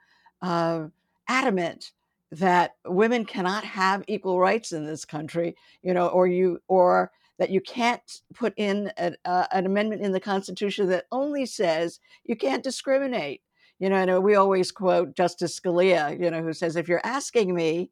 [0.42, 0.87] uh,
[1.29, 1.92] adamant
[2.32, 7.50] that women cannot have equal rights in this country, you know, or you or that
[7.50, 12.36] you can't put in a, uh, an amendment in the Constitution that only says you
[12.36, 13.42] can't discriminate
[13.78, 17.54] you know, and we always quote Justice Scalia, you know, who says, if you're asking
[17.54, 17.90] me,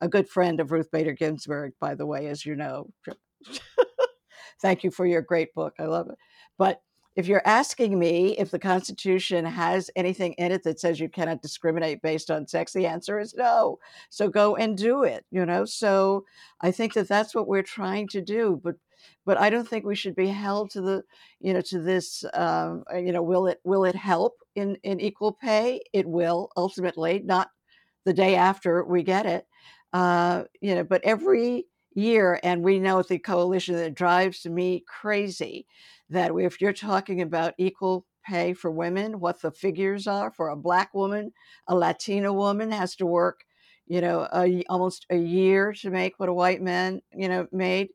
[0.00, 2.90] a good friend of Ruth Bader Ginsburg, by the way, as you know.
[4.62, 5.74] Thank you for your great book.
[5.78, 6.16] I love it.
[6.58, 6.80] But
[7.16, 11.42] if you're asking me if the Constitution has anything in it that says you cannot
[11.42, 13.78] discriminate based on sex, the answer is no.
[14.10, 15.64] So go and do it, you know?
[15.64, 16.26] So
[16.60, 18.60] I think that that's what we're trying to do.
[18.62, 18.76] But
[19.24, 21.02] but I don't think we should be held to the,
[21.40, 25.00] you know, to this, um, uh, you know, will it will it help in in
[25.00, 25.80] equal pay?
[25.92, 27.50] It will ultimately, not
[28.04, 29.46] the day after we get it,
[29.92, 35.66] uh, you know, but every year, and we know the coalition that drives me crazy
[36.10, 40.56] that if you're talking about equal pay for women, what the figures are for a
[40.56, 41.32] black woman,
[41.68, 43.40] a Latina woman has to work,
[43.86, 47.88] you know, a, almost a year to make what a white man, you know, made.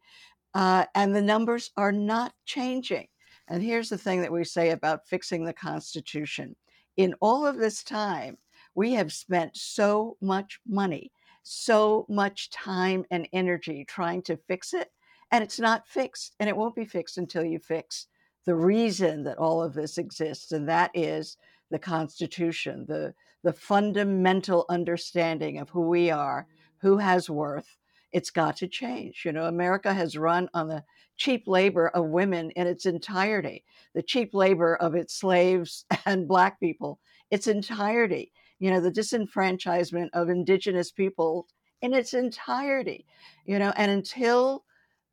[0.54, 3.08] Uh, and the numbers are not changing.
[3.48, 6.56] And here's the thing that we say about fixing the Constitution.
[6.98, 8.38] In all of this time,
[8.76, 11.12] we have spent so much money,
[11.44, 14.90] so much time and energy trying to fix it,
[15.32, 16.36] and it's not fixed.
[16.40, 18.08] And it won't be fixed until you fix
[18.46, 21.38] the reason that all of this exists, and that is
[21.70, 23.14] the Constitution, the,
[23.44, 26.48] the fundamental understanding of who we are,
[26.80, 27.78] who has worth,
[28.12, 29.24] it's got to change.
[29.26, 30.84] You know, America has run on the
[31.18, 33.64] cheap labor of women in its entirety,
[33.94, 38.32] the cheap labor of its slaves and Black people, its entirety.
[38.60, 41.48] You know, the disenfranchisement of Indigenous people
[41.82, 43.06] in its entirety.
[43.46, 44.66] You know, and until,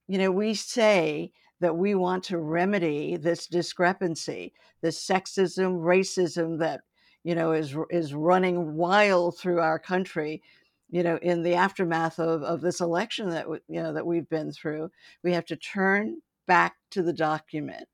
[0.08, 6.80] you know, we say that we want to remedy this discrepancy, this sexism, racism that
[7.24, 10.42] you know is is running wild through our country
[10.90, 14.52] you know, in the aftermath of, of this election that you know that we've been
[14.52, 14.90] through,
[15.22, 17.86] we have to turn back to the document,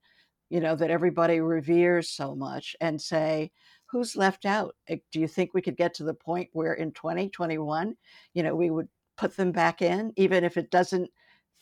[0.48, 3.50] you know, that everybody reveres so much, and say,
[3.86, 4.76] who's left out?
[4.88, 7.96] Do you think we could get to the point where in 2021,
[8.32, 11.10] you know, we would put them back in, even if it doesn't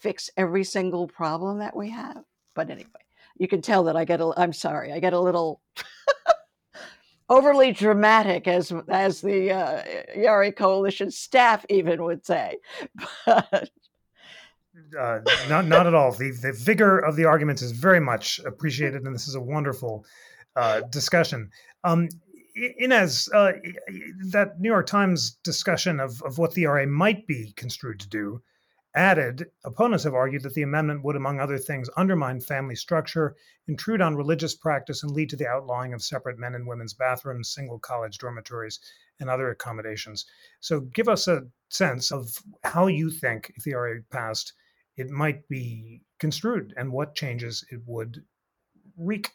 [0.03, 2.25] fix every single problem that we have?
[2.55, 2.91] But anyway,
[3.37, 4.33] you can tell that I get a.
[4.37, 5.61] I'm sorry, I get a little.
[7.29, 9.83] overly dramatic, as as the uh,
[10.15, 12.59] ERA Coalition staff even would say.
[13.27, 13.71] But
[14.99, 16.13] uh, not not at all.
[16.13, 20.05] The the vigor of the arguments is very much appreciated, and this is a wonderful
[20.57, 21.51] uh, discussion.
[21.85, 22.09] Um,
[22.55, 23.53] Inez, uh,
[24.31, 28.43] that New York Times discussion of, of what the ERA might be construed to do
[28.95, 33.37] added, opponents have argued that the amendment would, among other things, undermine family structure,
[33.67, 37.53] intrude on religious practice, and lead to the outlawing of separate men and women's bathrooms,
[37.53, 38.81] single college dormitories,
[39.21, 40.27] and other accommodations.
[40.61, 42.29] So, give us a sense of
[42.65, 44.53] how you think, if the ERA passed,
[44.97, 48.23] it might be construed and what changes it would
[48.97, 49.31] wreak.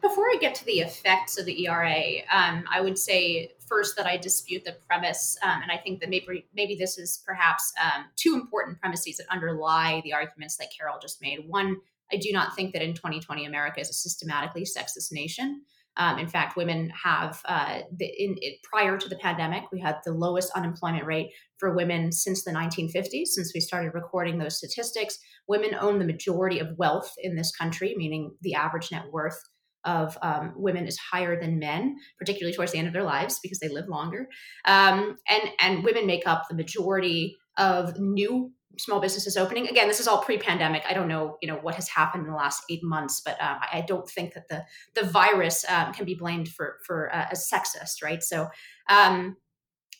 [0.00, 4.06] Before I get to the effects of the ERA, um, I would say first that
[4.06, 8.06] I dispute the premise, um, and I think that maybe maybe this is perhaps um,
[8.16, 11.44] two important premises that underlie the arguments that Carol just made.
[11.46, 11.76] One,
[12.12, 15.62] I do not think that in 2020 America is a systematically sexist nation.
[15.98, 20.12] Um, in fact, women have, uh, the, in, prior to the pandemic, we had the
[20.12, 25.18] lowest unemployment rate for women since the 1950s, since we started recording those statistics.
[25.48, 29.42] Women own the majority of wealth in this country, meaning the average net worth
[29.84, 33.58] of um, women is higher than men, particularly towards the end of their lives because
[33.58, 34.28] they live longer.
[34.64, 39.66] Um, and and women make up the majority of new small businesses opening.
[39.66, 40.84] Again, this is all pre-pandemic.
[40.88, 43.58] I don't know, you know, what has happened in the last eight months, but uh,
[43.60, 44.64] I don't think that the
[44.94, 48.22] the virus um, can be blamed for for uh, as sexist, right?
[48.22, 48.48] So.
[48.88, 49.36] Um,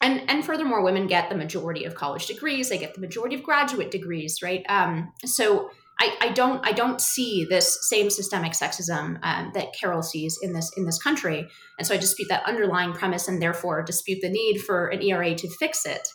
[0.00, 2.68] and, and furthermore, women get the majority of college degrees.
[2.68, 4.64] They get the majority of graduate degrees, right?
[4.68, 5.70] Um, so
[6.00, 10.52] I, I, don't I don't see this same systemic sexism um, that Carol sees in
[10.52, 14.28] this in this country, and so I dispute that underlying premise, and therefore dispute the
[14.28, 16.06] need for an ERA to fix it.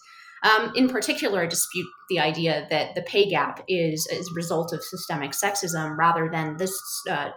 [0.44, 4.74] Um, in particular, I dispute the idea that the pay gap is, is a result
[4.74, 6.78] of systemic sexism rather than this
[7.10, 7.30] uh,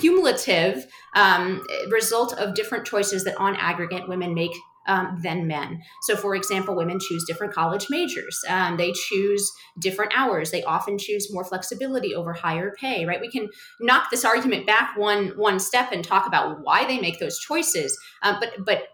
[0.00, 4.52] cumulative um, result of different choices that, on aggregate, women make
[4.86, 5.82] um, than men.
[6.02, 8.38] So, for example, women choose different college majors.
[8.48, 10.50] Um, they choose different hours.
[10.50, 13.04] They often choose more flexibility over higher pay.
[13.04, 13.20] Right?
[13.20, 13.48] We can
[13.80, 17.98] knock this argument back one one step and talk about why they make those choices.
[18.22, 18.88] Um, but but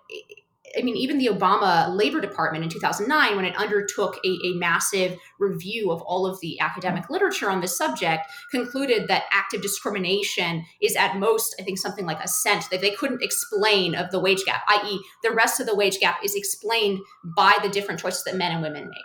[0.78, 5.18] I mean, even the Obama Labor Department in 2009, when it undertook a, a, massive
[5.38, 10.96] review of all of the academic literature on this subject, concluded that active discrimination is
[10.96, 14.44] at most, I think, something like a cent that they couldn't explain of the wage
[14.44, 18.36] gap, i.e., the rest of the wage gap is explained by the different choices that
[18.36, 18.98] men and women make.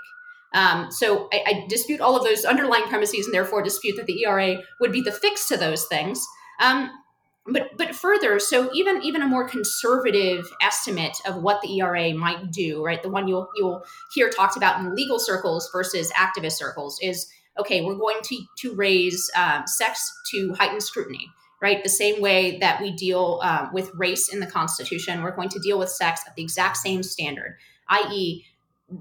[0.54, 4.24] Um, so I, I, dispute all of those underlying premises and therefore dispute that the
[4.24, 6.26] ERA would be the fix to those things.
[6.62, 6.90] Um,
[7.48, 12.52] but but further so even even a more conservative estimate of what the ERA might
[12.52, 13.02] do right?
[13.02, 13.84] The one you'll you'll
[14.14, 17.28] hear talked about in legal circles versus activist circles is
[17.58, 21.28] okay we're going to to raise um, sex to heightened scrutiny
[21.60, 21.82] right?
[21.82, 25.60] The same way that we deal um, with race in the constitution we're going to
[25.60, 27.58] deal with sex at the exact same standard
[27.90, 28.46] i.e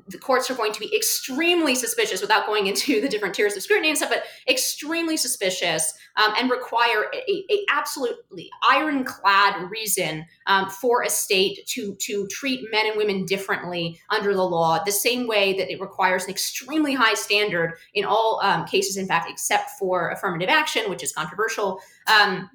[0.08, 3.62] the courts are going to be extremely suspicious without going into the different tiers of
[3.62, 10.68] scrutiny and stuff but extremely suspicious um, and require a, a, absolutely ironclad reason um,
[10.68, 15.28] for a state to to treat men and women differently under the law the same
[15.28, 19.70] way that it requires an extremely high standard in all um, cases in fact except
[19.78, 22.50] for affirmative action which is controversial um,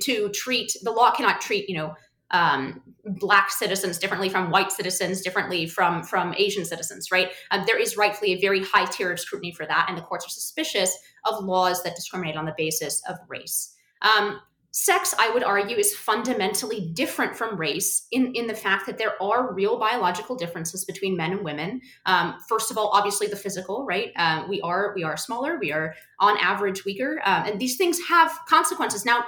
[0.00, 1.94] to treat the law cannot treat you know
[2.30, 7.30] um, black citizens differently from white citizens differently from from asian citizens right?
[7.50, 10.26] Um, there is rightfully a very high tier of scrutiny for that and the courts
[10.26, 13.74] are suspicious of laws that discriminate on the basis of race.
[14.02, 14.40] Um,
[14.76, 19.22] sex i would argue is fundamentally different from race in, in the fact that there
[19.22, 21.80] are real biological differences between men and women.
[22.06, 24.10] Um, first of all obviously the physical right?
[24.16, 28.00] Uh, we are we are smaller we are on average weaker um, and these things
[28.08, 29.04] have consequences.
[29.04, 29.24] Now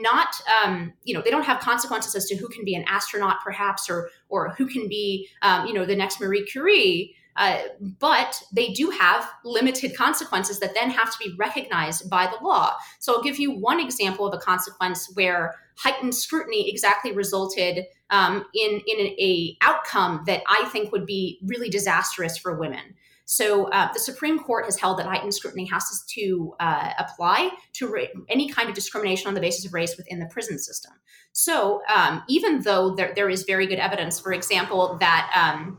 [0.00, 0.28] not
[0.64, 3.90] um, you know they don't have consequences as to who can be an astronaut perhaps
[3.90, 7.62] or or who can be um, you know the next marie curie uh,
[7.98, 12.74] but they do have limited consequences that then have to be recognized by the law.
[12.98, 18.44] So i'll give you one example of a consequence where heightened scrutiny exactly resulted um,
[18.54, 22.94] in in a, a outcome that i think would be really disastrous for women
[23.32, 27.88] so uh, the Supreme Court has held that heightened scrutiny has to uh, apply to
[27.88, 30.92] ra- any kind of discrimination on the basis of race within the prison system.
[31.32, 35.78] So um, even though there, there is very good evidence, for example, that um,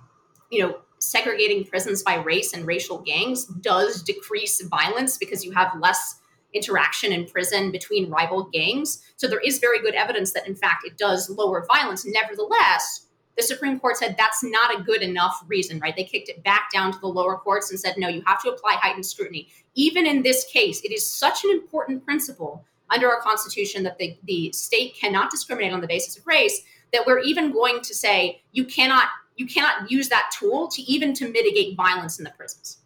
[0.51, 5.74] you know segregating prisons by race and racial gangs does decrease violence because you have
[5.80, 6.16] less
[6.56, 8.99] interaction in prison between rival gangs.
[9.18, 12.04] So there is very good evidence that in fact it does lower violence.
[12.04, 13.06] Nevertheless,
[13.38, 15.96] the Supreme Court said that's not a good enough reason, right?
[15.96, 18.50] They kicked it back down to the lower courts and said, no, you have to
[18.50, 19.50] apply heightened scrutiny.
[19.74, 24.16] Even in this case, it is such an important principle under our Constitution that the,
[24.26, 26.62] the state cannot discriminate on the basis of race
[26.92, 31.12] that we're even going to say you cannot you cannot use that tool to even
[31.16, 32.78] to mitigate violence in the prisons.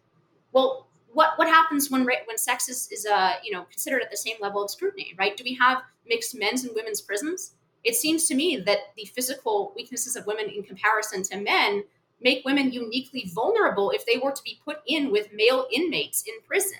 [0.52, 4.16] Well, what what happens when when sex is is uh, you know considered at the
[4.16, 5.36] same level of scrutiny, right?
[5.36, 7.52] Do we have mixed men's and women's prisons?
[7.84, 11.84] It seems to me that the physical weaknesses of women in comparison to men
[12.20, 16.34] make women uniquely vulnerable if they were to be put in with male inmates in
[16.46, 16.78] prison.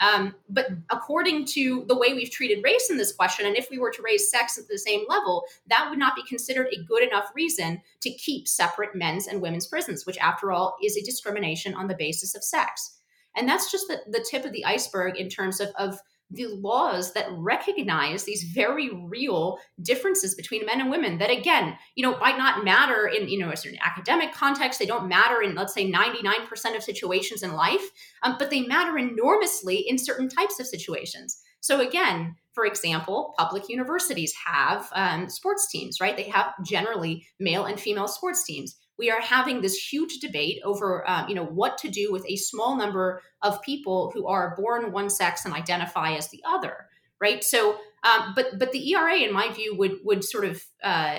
[0.00, 3.78] Um, but according to the way we've treated race in this question, and if we
[3.78, 7.02] were to raise sex at the same level, that would not be considered a good
[7.02, 11.74] enough reason to keep separate men's and women's prisons, which, after all, is a discrimination
[11.74, 12.98] on the basis of sex.
[13.36, 15.98] And that's just the, the tip of the iceberg in terms of, of
[16.34, 22.02] the laws that recognize these very real differences between men and women that again you
[22.02, 24.78] know might not matter in you know a certain academic context.
[24.78, 27.82] They don't matter in let's say 99% of situations in life
[28.22, 31.40] um, but they matter enormously in certain types of situations.
[31.60, 36.16] So again for example public universities have um, sports teams right?
[36.16, 41.08] They have generally male and female sports teams we are having this huge debate over
[41.08, 44.92] um, you know what to do with a small number of people who are born
[44.92, 46.88] one sex and identify as the other
[47.20, 47.42] right?
[47.42, 51.18] So um, but but the ERA in my view would would sort of uh,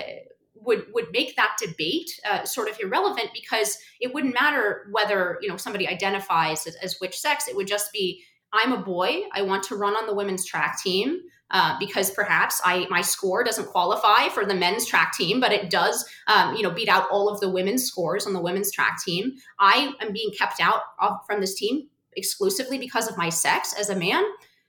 [0.54, 5.48] would would make that debate uh, sort of irrelevant because it wouldn't matter whether you
[5.48, 7.48] know somebody identifies as, as which sex.
[7.48, 8.22] It would just be
[8.52, 9.22] i'm a boy.
[9.32, 11.20] I want to run on the women's track team
[11.50, 15.70] uh, because perhaps I my score doesn't qualify for the men's track team, but it
[15.70, 18.98] does, um, you know, beat out all of the women's scores on the women's track
[19.04, 19.34] team.
[19.58, 23.90] I am being kept out of, from this team exclusively because of my sex as
[23.90, 24.24] a man.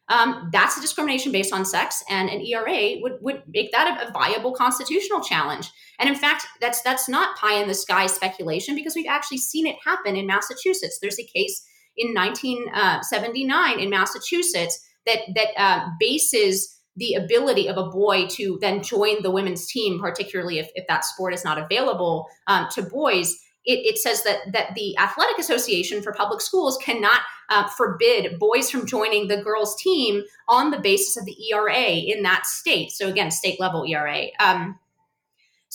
[0.10, 4.08] Um, that's a discrimination based on sex, and an ERA would would make that a,
[4.08, 5.72] a viable constitutional challenge.
[6.00, 9.66] And in fact, that's that's not pie in the sky speculation because we've actually seen
[9.66, 11.00] it happen in Massachusetts.
[11.02, 11.66] There's a case
[11.98, 18.82] in 1979 in Massachusetts that that uh, bases the ability of a boy to then
[18.82, 23.36] join the women's team, particularly if, if that sport is not available um, to boys.
[23.66, 28.72] It, it, says that that the athletic association for public schools cannot uh, forbid boys
[28.72, 32.92] from joining the girls team on the basis of the ERA in that state.
[32.92, 34.28] So again, state level ERA.
[34.40, 34.80] Um,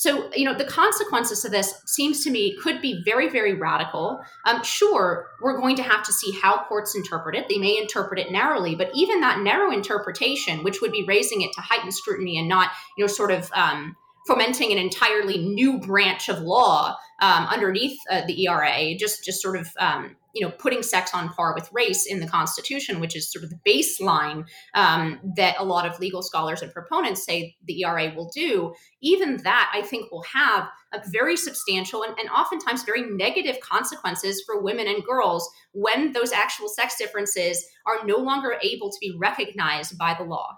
[0.03, 4.19] so, you know, the consequences of this seems to me could be very, very radical.
[4.43, 7.47] Um, sure, we're going to have to see how courts interpret it.
[7.47, 11.53] They may interpret it narrowly, but even that narrow interpretation, which would be raising it
[11.53, 13.95] to heightened scrutiny and not, you know, sort of um,
[14.27, 19.55] fomenting an entirely new branch of law um, underneath uh, the ERA, just just sort
[19.55, 23.31] of um, you know putting sex on par with race in the Constitution, which is
[23.31, 27.81] sort of the baseline um, that a lot of legal scholars and proponents say the
[27.83, 28.73] ERA will do.
[29.01, 34.43] Even that, I think, will have a very substantial and, and oftentimes very negative consequences
[34.45, 39.15] for women and girls when those actual sex differences are no longer able to be
[39.17, 40.57] recognized by the law.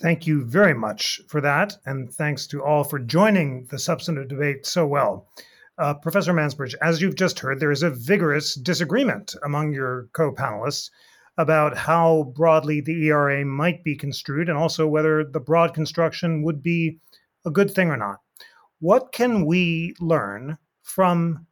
[0.00, 4.66] Thank you very much for that, and thanks to all for joining the substantive debate
[4.66, 5.28] so well.
[5.76, 10.32] Uh, Professor Mansbridge, as you've just heard, there is a vigorous disagreement among your co
[10.32, 10.90] panelists
[11.36, 16.62] about how broadly the ERA might be construed and also whether the broad construction would
[16.62, 16.98] be
[17.44, 18.20] a good thing or not.
[18.78, 21.46] What can we learn from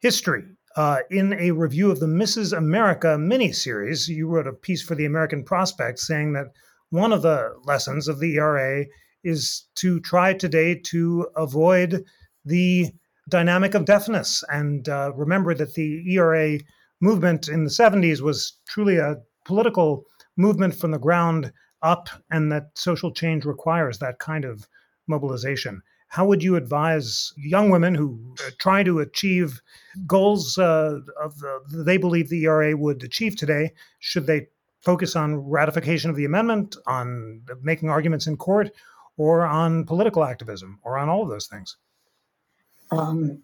[0.00, 0.44] history?
[0.76, 2.56] Uh, in a review of the Mrs.
[2.56, 6.46] America miniseries, you wrote a piece for the American Prospect saying that
[6.90, 8.84] one of the lessons of the ERA
[9.22, 12.04] is to try today to avoid
[12.44, 12.90] the
[13.30, 16.58] dynamic of deafness and uh, remember that the ERA
[17.00, 20.04] movement in the 70s was truly a political
[20.36, 21.52] movement from the ground
[21.82, 24.66] up and that social change requires that kind of
[25.06, 25.82] mobilization.
[26.08, 29.60] How would you advise young women who uh, try to achieve
[30.06, 33.72] goals uh, of the, they believe the ERA would achieve today?
[34.00, 34.48] Should they
[34.82, 38.70] focus on ratification of the amendment, on making arguments in court,
[39.18, 41.76] or on political activism, or on all of those things?
[42.90, 43.42] Um,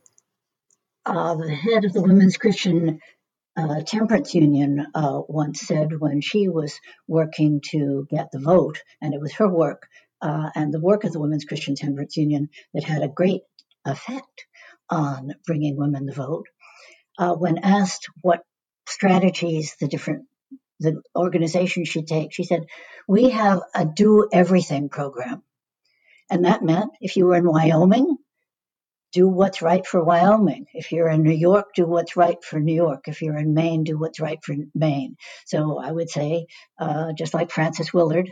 [1.05, 3.01] uh, the head of the Women's Christian
[3.57, 9.15] uh, Temperance Union uh, once said when she was working to get the vote, and
[9.15, 9.87] it was her work
[10.21, 13.43] uh, and the work of the Women's Christian Temperance Union that had a great
[13.85, 14.47] effect
[14.91, 16.47] on bringing women the vote.
[17.19, 18.43] Uh, when asked what
[18.89, 20.27] strategies the different
[20.81, 22.33] the organization should take.
[22.33, 22.67] She said,
[23.09, 25.43] We have a do everything program.
[26.31, 28.17] And that meant if you were in Wyoming,
[29.13, 30.67] do what's right for Wyoming.
[30.75, 33.09] If you're in New York, do what's right for New York.
[33.09, 35.17] If you're in Maine, do what's right for Maine.
[35.47, 36.47] So I would say,
[36.79, 38.31] uh, just like Frances Willard,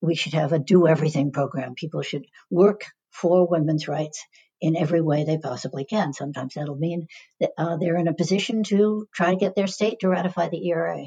[0.00, 1.74] we should have a do everything program.
[1.74, 4.24] People should work for women's rights
[4.60, 6.12] in every way they possibly can.
[6.12, 7.08] Sometimes that'll mean
[7.40, 10.68] that uh, they're in a position to try to get their state to ratify the
[10.68, 11.04] ERA.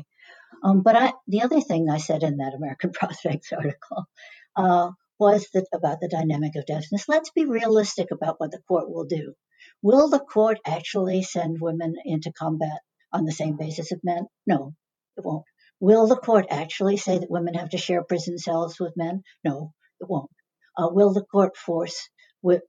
[0.64, 4.06] Um, but I, the other thing I said in that American Prospects article
[4.56, 7.08] uh, was that about the dynamic of deafness.
[7.08, 9.34] Let's be realistic about what the court will do.
[9.82, 14.28] Will the court actually send women into combat on the same basis of men?
[14.46, 14.74] No,
[15.18, 15.46] it won't.
[15.80, 19.24] Will the court actually say that women have to share prison cells with men?
[19.44, 20.32] No, it won't.
[20.78, 22.10] Uh, will the court force
[22.42, 22.64] with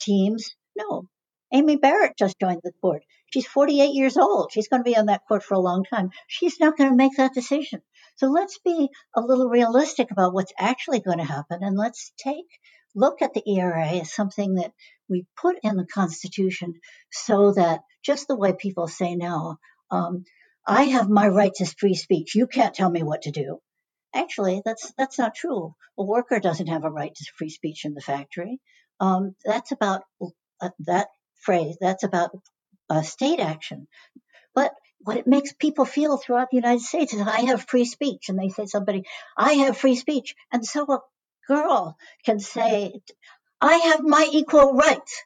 [0.00, 0.50] teams?
[0.76, 1.04] No.
[1.52, 3.02] Amy Barrett just joined the court.
[3.32, 4.52] She's 48 years old.
[4.52, 6.10] She's going to be on that court for a long time.
[6.26, 7.82] She's not going to make that decision.
[8.16, 12.46] So let's be a little realistic about what's actually going to happen and let's take
[12.96, 14.72] look at the ERA as something that
[15.08, 16.74] we put in the Constitution
[17.12, 19.58] so that just the way people say now,
[19.90, 20.24] um,
[20.66, 22.34] I have my right to free speech.
[22.34, 23.60] You can't tell me what to do.
[24.14, 25.74] Actually, that's that's not true.
[25.98, 28.60] A worker doesn't have a right to free speech in the factory.
[28.98, 30.02] Um, that's about
[30.60, 31.76] uh, that phrase.
[31.80, 32.30] That's about
[32.88, 33.86] uh, state action.
[34.54, 34.72] But
[35.06, 38.36] what it makes people feel throughout the United States is I have free speech, and
[38.36, 39.04] they say somebody,
[39.38, 40.98] I have free speech, and so a
[41.46, 42.92] girl can say,
[43.60, 45.22] I have my equal rights.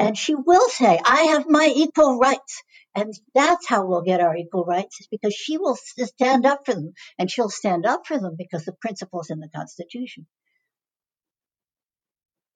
[0.00, 2.64] And she will say, I have my equal rights.
[2.96, 6.74] And that's how we'll get our equal rights is because she will stand up for
[6.74, 10.26] them and she'll stand up for them because the principles in the Constitution.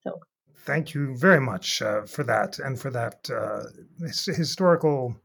[0.01, 0.19] So
[0.65, 3.63] thank you very much uh, for that and for that uh,
[4.05, 5.15] historical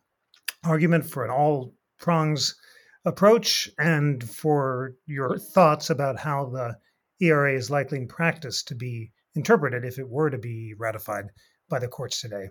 [0.65, 2.57] argument for an all prongs
[3.05, 6.77] approach and for your thoughts about how the
[7.21, 11.27] ERA is likely in practice to be interpreted if it were to be ratified
[11.69, 12.49] by the courts today.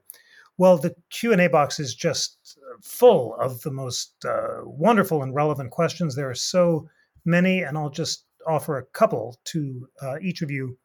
[0.58, 5.72] Well, the Q&A box is just uh, full of the most uh, wonderful and relevant
[5.72, 6.16] questions.
[6.16, 6.88] There are so
[7.26, 10.78] many, and I'll just offer a couple to uh, each of you,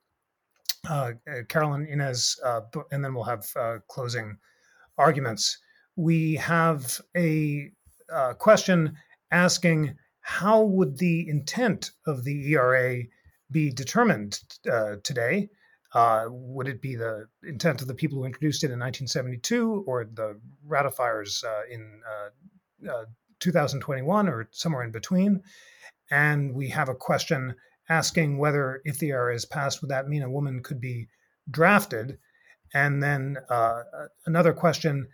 [0.88, 2.60] uh, uh Carolyn, Inez, uh,
[2.92, 3.44] and then we'll have
[3.88, 4.38] closing
[4.96, 5.58] arguments.
[5.98, 7.72] We have a
[8.38, 8.96] question
[9.32, 13.02] asking how would the intent of the ERA
[13.50, 14.38] be determined
[15.02, 15.48] today?
[15.92, 20.04] Uh, would it be the intent of the people who introduced it in 1972 or
[20.04, 23.04] the ratifiers uh, in uh, uh
[23.40, 25.42] 2021 or somewhere in between?
[26.12, 27.56] And we have a question
[27.88, 31.08] asking whether, if the ERA is passed, would that mean a woman could be
[31.50, 32.18] drafted?
[32.72, 33.82] And then uh,
[34.26, 35.08] another question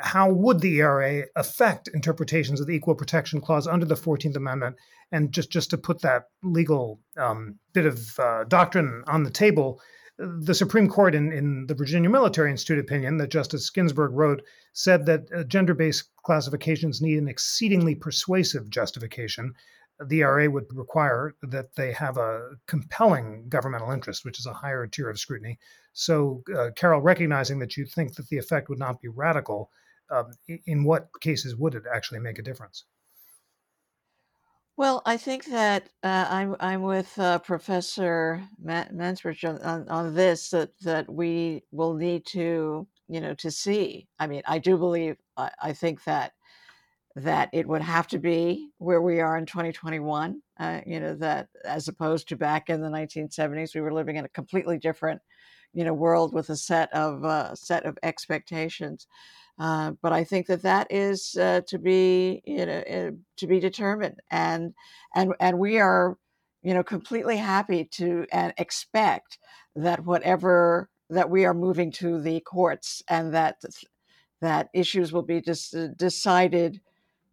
[0.00, 4.76] how would the ERA affect interpretations of the Equal Protection Clause under the 14th Amendment?
[5.10, 9.80] And just, just to put that legal um, bit of uh, doctrine on the table,
[10.18, 14.42] the Supreme Court in, in the Virginia Military Institute opinion that Justice Ginsburg wrote
[14.72, 19.54] said that uh, gender based classifications need an exceedingly persuasive justification.
[20.04, 24.86] The ERA would require that they have a compelling governmental interest, which is a higher
[24.86, 25.58] tier of scrutiny.
[25.92, 29.70] So, uh, Carol, recognizing that you think that the effect would not be radical,
[30.10, 30.32] um,
[30.66, 32.84] in what cases would it actually make a difference?
[34.76, 40.50] Well, I think that uh, I'm I'm with uh, Professor Mansbridge on, on, on this
[40.50, 44.08] that that we will need to you know to see.
[44.18, 46.32] I mean, I do believe I, I think that
[47.16, 50.40] that it would have to be where we are in 2021.
[50.58, 54.24] Uh, you know that as opposed to back in the 1970s, we were living in
[54.24, 55.20] a completely different
[55.74, 59.06] you know world with a set of uh, set of expectations.
[59.58, 63.60] Uh, but I think that that is uh, to be you know uh, to be
[63.60, 64.74] determined, and
[65.14, 66.18] and and we are
[66.62, 69.38] you know completely happy to and expect
[69.76, 73.62] that whatever that we are moving to the courts and that
[74.40, 76.80] that issues will be just uh, decided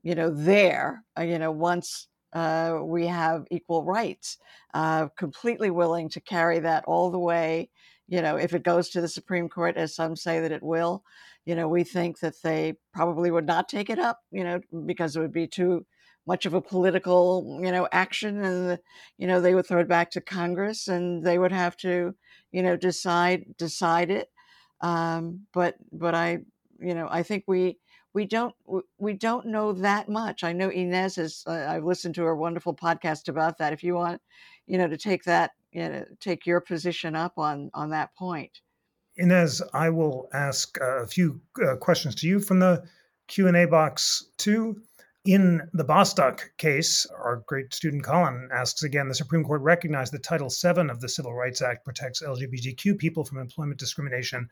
[0.04, 4.38] you know there uh, you know once uh, we have equal rights
[4.74, 7.70] uh, completely willing to carry that all the way
[8.10, 11.04] you know if it goes to the supreme court as some say that it will
[11.46, 15.16] you know, we think that they probably would not take it up, you know, because
[15.16, 15.86] it would be too
[16.28, 18.78] much of a political, you know, action, and
[19.18, 22.14] you know they would throw it back to Congress, and they would have to,
[22.52, 24.30] you know, decide decide it.
[24.82, 26.40] Um, but but I,
[26.80, 27.80] you know, I think we
[28.14, 28.54] we don't
[29.00, 30.44] we don't know that much.
[30.44, 31.44] I know Inez has.
[31.48, 33.74] Uh, I've listened to her wonderful podcast about that.
[33.74, 34.22] If you want,
[34.68, 38.60] you know, to take that, you know, take your position up on on that point.
[39.18, 42.84] Inez, I will ask a few uh, questions to you from the
[43.28, 44.82] Q&A box too.
[45.26, 50.24] In the Bostock case, our great student Colin asks again, the Supreme Court recognized that
[50.24, 54.50] Title VII of the Civil Rights Act protects LGBTQ people from employment discrimination.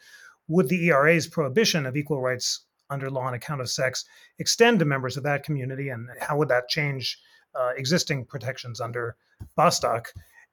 [0.50, 4.06] Would the ERA's prohibition of equal rights under law on account of sex
[4.40, 7.18] extend to members of that community, and how would that change
[7.56, 9.16] uh, existing protections under
[9.56, 10.12] Bostock?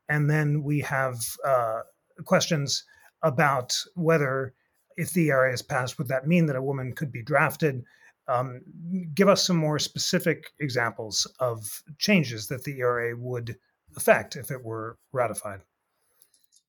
[0.09, 1.81] And then we have uh,
[2.25, 2.85] questions
[3.23, 4.55] about whether,
[4.97, 7.85] if the ERA is passed, would that mean that a woman could be drafted?
[8.29, 8.63] Um,
[9.15, 13.57] give us some more specific examples of changes that the ERA would
[13.97, 15.61] affect if it were ratified.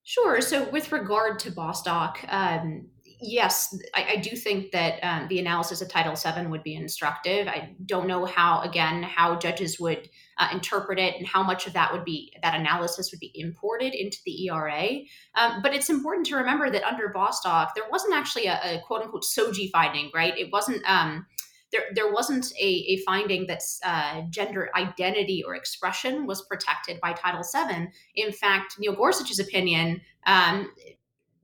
[0.04, 0.40] Sure.
[0.40, 2.88] So, with regard to Bostock, um,
[3.22, 7.48] yes, I, I, do think that um, the analysis of Title VII would be instructive.
[7.48, 11.74] I don't know how, again, how judges would uh, interpret it and how much of
[11.74, 15.00] that would be that analysis would be imported into the ERA.
[15.36, 19.04] Um, but it's important to remember that under Bostock, there wasn't actually a, a quote
[19.04, 20.38] unquote SOGI finding, right?
[20.38, 20.84] It wasn't.
[20.90, 21.26] Um,
[21.72, 27.12] there, there wasn't a, a finding that uh, gender identity or expression was protected by
[27.12, 27.88] Title VII.
[28.16, 30.72] In fact, Neil Gorsuch's opinion um,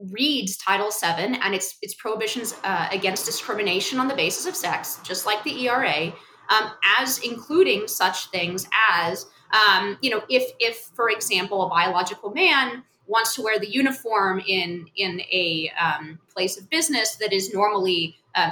[0.10, 4.99] reads Title VII and its its prohibitions uh, against discrimination on the basis of sex,
[5.04, 6.14] just like the ERA,
[6.49, 12.32] um, as including such things as, um, you know, if if for example a biological
[12.32, 17.54] man wants to wear the uniform in in a um, place of business that is
[17.54, 18.52] normally uh,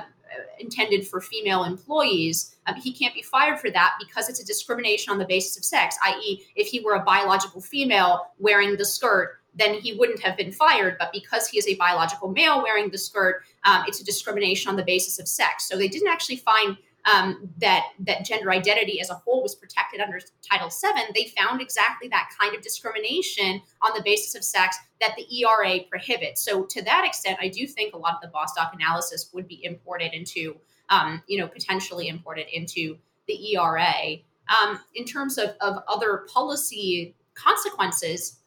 [0.59, 5.11] intended for female employees, um, he can't be fired for that because it's a discrimination
[5.11, 5.97] on the basis of sex.
[6.03, 10.51] I.e., if he were a biological female wearing the skirt, then he wouldn't have been
[10.51, 10.97] fired.
[10.99, 14.75] But because he is a biological male wearing the skirt, um, it's a discrimination on
[14.75, 15.67] the basis of sex.
[15.67, 20.01] So they didn't actually find um, that that gender identity as a whole was protected
[20.01, 24.77] under Title VII, they found exactly that kind of discrimination on the basis of sex
[25.01, 26.41] that the ERA prohibits.
[26.41, 29.63] So to that extent, I do think a lot of the Bostock analysis would be
[29.63, 30.57] imported into,
[30.89, 32.97] um, you know, potentially imported into
[33.27, 34.17] the ERA.
[34.49, 38.38] Um, in terms of, of other policy consequences,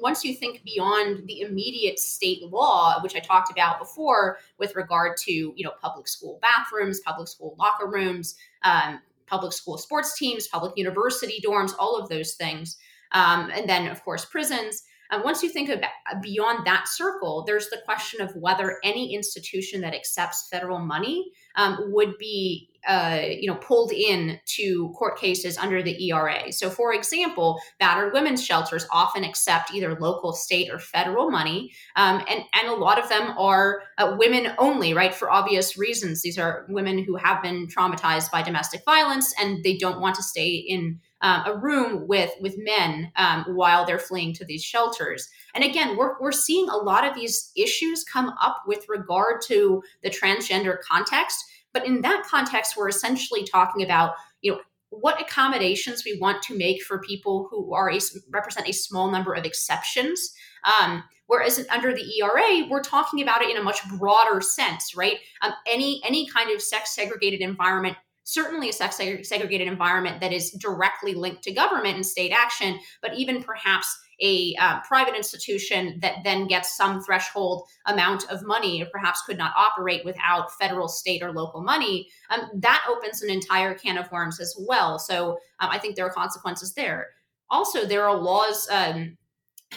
[0.00, 5.16] once you think beyond the immediate state law, which I talked about before, with regard
[5.18, 10.48] to you know public school bathrooms, public school locker rooms, um, public school sports teams,
[10.48, 12.76] public university dorms, all of those things,
[13.12, 14.82] um, and then of course prisons.
[15.10, 15.90] And once you think about
[16.22, 21.78] beyond that circle, there's the question of whether any institution that accepts federal money um,
[21.92, 26.50] would be uh, you know, pulled in to court cases under the ERA.
[26.52, 32.24] So, for example, battered women's shelters often accept either local, state, or federal money, um,
[32.28, 35.14] and and a lot of them are uh, women only, right?
[35.14, 39.76] For obvious reasons, these are women who have been traumatized by domestic violence, and they
[39.76, 44.32] don't want to stay in um, a room with with men um, while they're fleeing
[44.34, 45.28] to these shelters.
[45.54, 49.82] And again, we're we're seeing a lot of these issues come up with regard to
[50.02, 51.44] the transgender context.
[51.72, 54.60] But in that context, we're essentially talking about you know
[54.90, 58.00] what accommodations we want to make for people who are a,
[58.30, 60.32] represent a small number of exceptions.
[60.64, 65.18] Um, whereas under the ERA, we're talking about it in a much broader sense, right?
[65.42, 67.96] Um, any any kind of sex segregated environment
[68.28, 73.14] certainly a sex segregated environment that is directly linked to government and state action, but
[73.14, 78.86] even perhaps a uh, private institution that then gets some threshold amount of money or
[78.86, 83.74] perhaps could not operate without federal, state, or local money, um, that opens an entire
[83.74, 84.98] can of worms as well.
[84.98, 87.08] So um, I think there are consequences there.
[87.50, 88.68] Also, there are laws.
[88.70, 89.16] Um,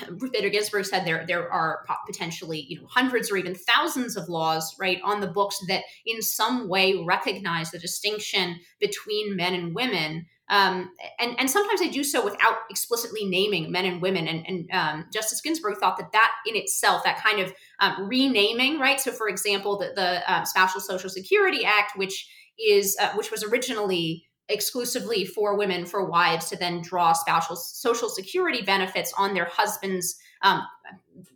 [0.10, 4.30] Ruth Bader Ginsburg said there there are potentially you know hundreds or even thousands of
[4.30, 9.76] laws right on the books that in some way recognize the distinction between men and
[9.76, 10.26] women.
[10.52, 14.28] Um, and, and sometimes they do so without explicitly naming men and women.
[14.28, 18.78] And, and um, Justice Ginsburg thought that that in itself, that kind of um, renaming,
[18.78, 19.00] right?
[19.00, 22.30] So, for example, the, the uh, Spousal Social Security Act, which
[22.60, 28.10] is uh, which was originally exclusively for women, for wives to then draw spousal social
[28.10, 30.62] security benefits on their husbands, um,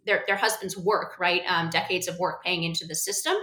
[0.05, 1.41] their, their husband's work, right?
[1.47, 3.35] Um, decades of work paying into the system.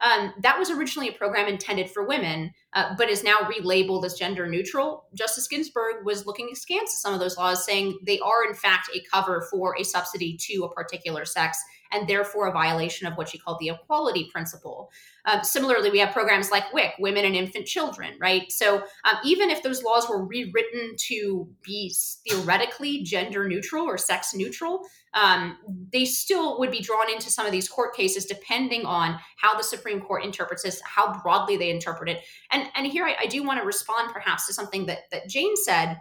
[0.00, 4.14] Um, that was originally a program intended for women, uh, but is now relabeled as
[4.14, 5.04] gender neutral.
[5.14, 8.88] Justice Ginsburg was looking askance at some of those laws, saying they are, in fact,
[8.94, 11.58] a cover for a subsidy to a particular sex
[11.92, 14.90] and therefore a violation of what she called the equality principle.
[15.26, 18.50] Um, similarly, we have programs like WIC, Women and Infant Children, right?
[18.50, 21.94] So um, even if those laws were rewritten to be
[22.26, 25.58] theoretically gender neutral or sex neutral, um,
[25.92, 29.64] they still would be drawn into some of these court cases depending on how the
[29.64, 32.20] Supreme Court interprets this, how broadly they interpret it.
[32.50, 35.56] And, and here I, I do want to respond perhaps to something that, that Jane
[35.56, 35.98] said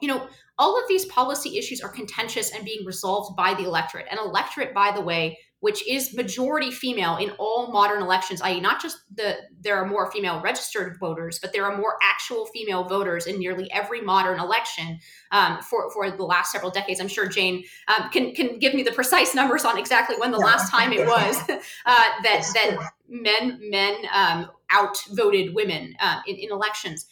[0.00, 0.28] you know,
[0.58, 4.06] all of these policy issues are contentious and being resolved by the electorate.
[4.10, 8.80] An electorate, by the way, which is majority female in all modern elections, i.e., not
[8.80, 13.26] just the there are more female registered voters, but there are more actual female voters
[13.26, 14.98] in nearly every modern election
[15.32, 16.98] um, for for the last several decades.
[16.98, 20.38] I'm sure Jane um, can can give me the precise numbers on exactly when the
[20.38, 22.78] yeah, last time it was uh, that that
[23.08, 27.06] men men um, outvoted women uh, in, in elections.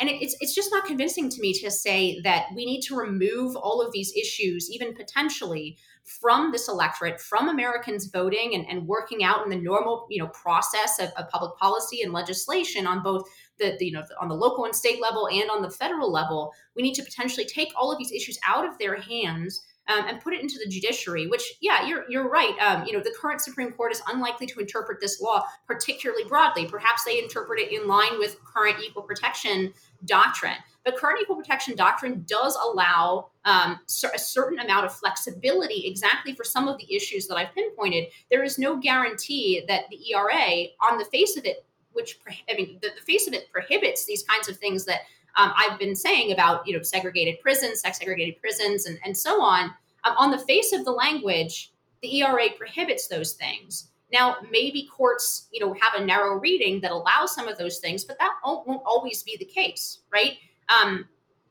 [0.00, 3.56] And it's, it's just not convincing to me to say that we need to remove
[3.56, 9.22] all of these issues, even potentially, from this electorate, from Americans voting and, and working
[9.22, 13.28] out in the normal, you know, process of, of public policy and legislation on both
[13.58, 16.52] the, the, you know on the local and state level and on the federal level.
[16.74, 20.20] We need to potentially take all of these issues out of their hands um, and
[20.20, 21.26] put it into the judiciary.
[21.26, 22.54] Which, yeah, you're you're right.
[22.60, 26.66] Um, you know, the current Supreme Court is unlikely to interpret this law particularly broadly.
[26.66, 29.72] Perhaps they interpret it in line with current equal protection
[30.04, 30.56] doctrine.
[30.84, 33.80] The current equal protection doctrine does allow um,
[34.14, 38.06] a certain amount of flexibility exactly for some of the issues that I've pinpointed.
[38.30, 42.78] There is no guarantee that the ERA, on the face of it, which I mean,
[42.80, 45.00] the, the face of it prohibits these kinds of things that
[45.38, 49.40] um, I've been saying about you know segregated prisons, sex segregated prisons, and, and so
[49.40, 49.72] on.
[50.04, 51.72] Um, on the face of the language,
[52.02, 53.88] the ERA prohibits those things.
[54.12, 58.04] Now, maybe courts, you know, have a narrow reading that allows some of those things,
[58.04, 60.38] but that won't always be the case, right?
[60.68, 61.06] Um,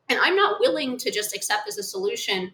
[0.08, 2.52] and I'm not willing to just accept as a solution.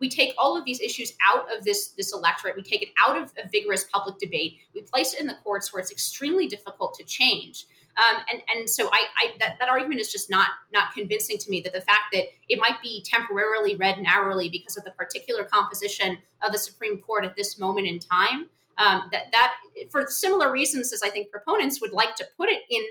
[0.00, 2.56] We take all of these issues out of this this electorate.
[2.56, 4.58] We take it out of a vigorous public debate.
[4.74, 7.66] We place it in the courts where it's extremely difficult to change.
[7.98, 11.50] Um, and and so I, I that, that argument is just not not convincing to
[11.50, 15.44] me that the fact that it might be temporarily read narrowly because of the particular
[15.44, 19.54] composition of the Supreme Court at this moment in time um, that that
[19.90, 22.82] for similar reasons as I think proponents would like to put it in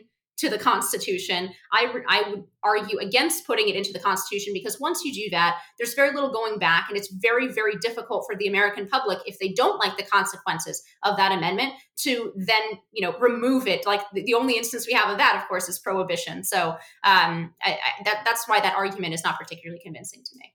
[0.42, 4.80] to the Constitution, I, re- I would argue against putting it into the Constitution because
[4.80, 8.36] once you do that, there's very little going back, and it's very, very difficult for
[8.36, 12.62] the American public if they don't like the consequences of that amendment to then,
[12.92, 13.86] you know, remove it.
[13.86, 16.44] Like the, the only instance we have of that, of course, is prohibition.
[16.44, 16.72] So
[17.04, 20.54] um, I, I, that, that's why that argument is not particularly convincing to me.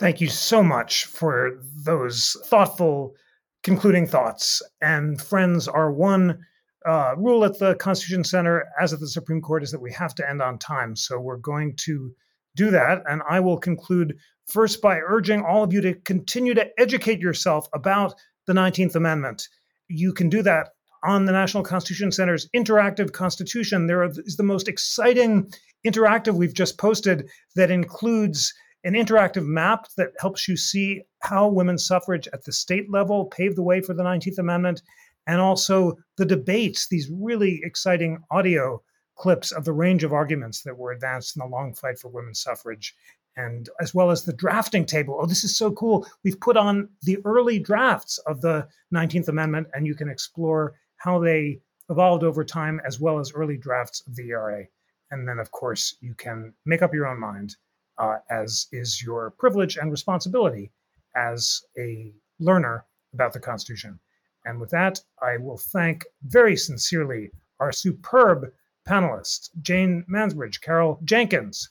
[0.00, 3.14] Thank you so much for those thoughtful
[3.62, 4.60] concluding thoughts.
[4.80, 6.40] And friends, our one
[6.86, 10.14] uh, rule at the Constitution Center, as at the Supreme Court, is that we have
[10.16, 10.96] to end on time.
[10.96, 12.12] So we're going to
[12.56, 13.02] do that.
[13.06, 14.16] And I will conclude
[14.46, 18.14] first by urging all of you to continue to educate yourself about
[18.46, 19.48] the 19th Amendment.
[19.88, 20.70] You can do that
[21.04, 23.86] on the National Constitution Center's interactive constitution.
[23.86, 25.52] There is the most exciting
[25.86, 28.52] interactive we've just posted that includes
[28.84, 33.56] an interactive map that helps you see how women's suffrage at the state level paved
[33.56, 34.82] the way for the 19th Amendment,
[35.26, 38.82] and also the debates, these really exciting audio
[39.16, 42.40] clips of the range of arguments that were advanced in the long fight for women's
[42.40, 42.94] suffrage,
[43.36, 45.18] and as well as the drafting table.
[45.20, 46.06] Oh, this is so cool.
[46.24, 51.18] We've put on the early drafts of the 19th Amendment, and you can explore how
[51.18, 54.64] they evolved over time, as well as early drafts of the ERA.
[55.10, 57.56] And then, of course, you can make up your own mind
[57.98, 60.70] uh, as is your privilege and responsibility
[61.14, 63.98] as a learner about the Constitution.
[64.44, 67.30] And with that, I will thank very sincerely
[67.60, 68.46] our superb
[68.88, 71.68] panelists, Jane Mansbridge, Carol Jenkins,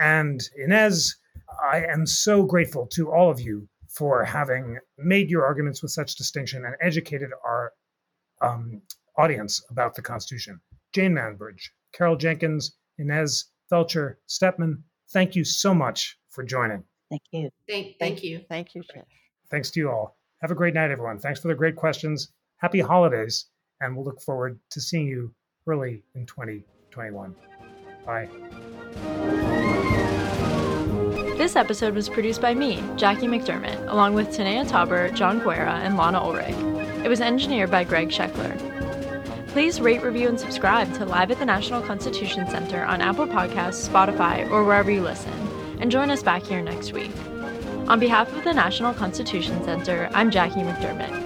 [0.00, 1.16] and Inez.
[1.62, 6.16] I am so grateful to all of you for having made your arguments with such
[6.16, 7.72] distinction and educated our
[8.40, 8.82] um,
[9.16, 10.60] audience about the Constitution.
[10.92, 16.82] Jane Mansbridge, Carol Jenkins, Inez Feltscher Stepman, thank you so much for joining.
[17.10, 17.50] Thank you.
[17.68, 18.40] Thank, thank you.
[18.48, 19.04] Thank you, Jeff.
[19.50, 20.16] Thanks to you all.
[20.44, 21.18] Have a great night, everyone.
[21.18, 22.28] Thanks for the great questions.
[22.58, 23.46] Happy holidays,
[23.80, 25.34] and we'll look forward to seeing you
[25.66, 27.34] early in 2021.
[28.04, 28.28] Bye.
[31.38, 35.96] This episode was produced by me, Jackie McDermott, along with Tanaya Tauber, John Guerra, and
[35.96, 36.54] Lana Ulrich.
[37.02, 38.54] It was engineered by Greg Scheckler.
[39.48, 43.88] Please rate, review, and subscribe to Live at the National Constitution Center on Apple Podcasts,
[43.88, 45.32] Spotify, or wherever you listen,
[45.80, 47.12] and join us back here next week.
[47.86, 51.23] On behalf of the National Constitution Center, I'm Jackie McDermott.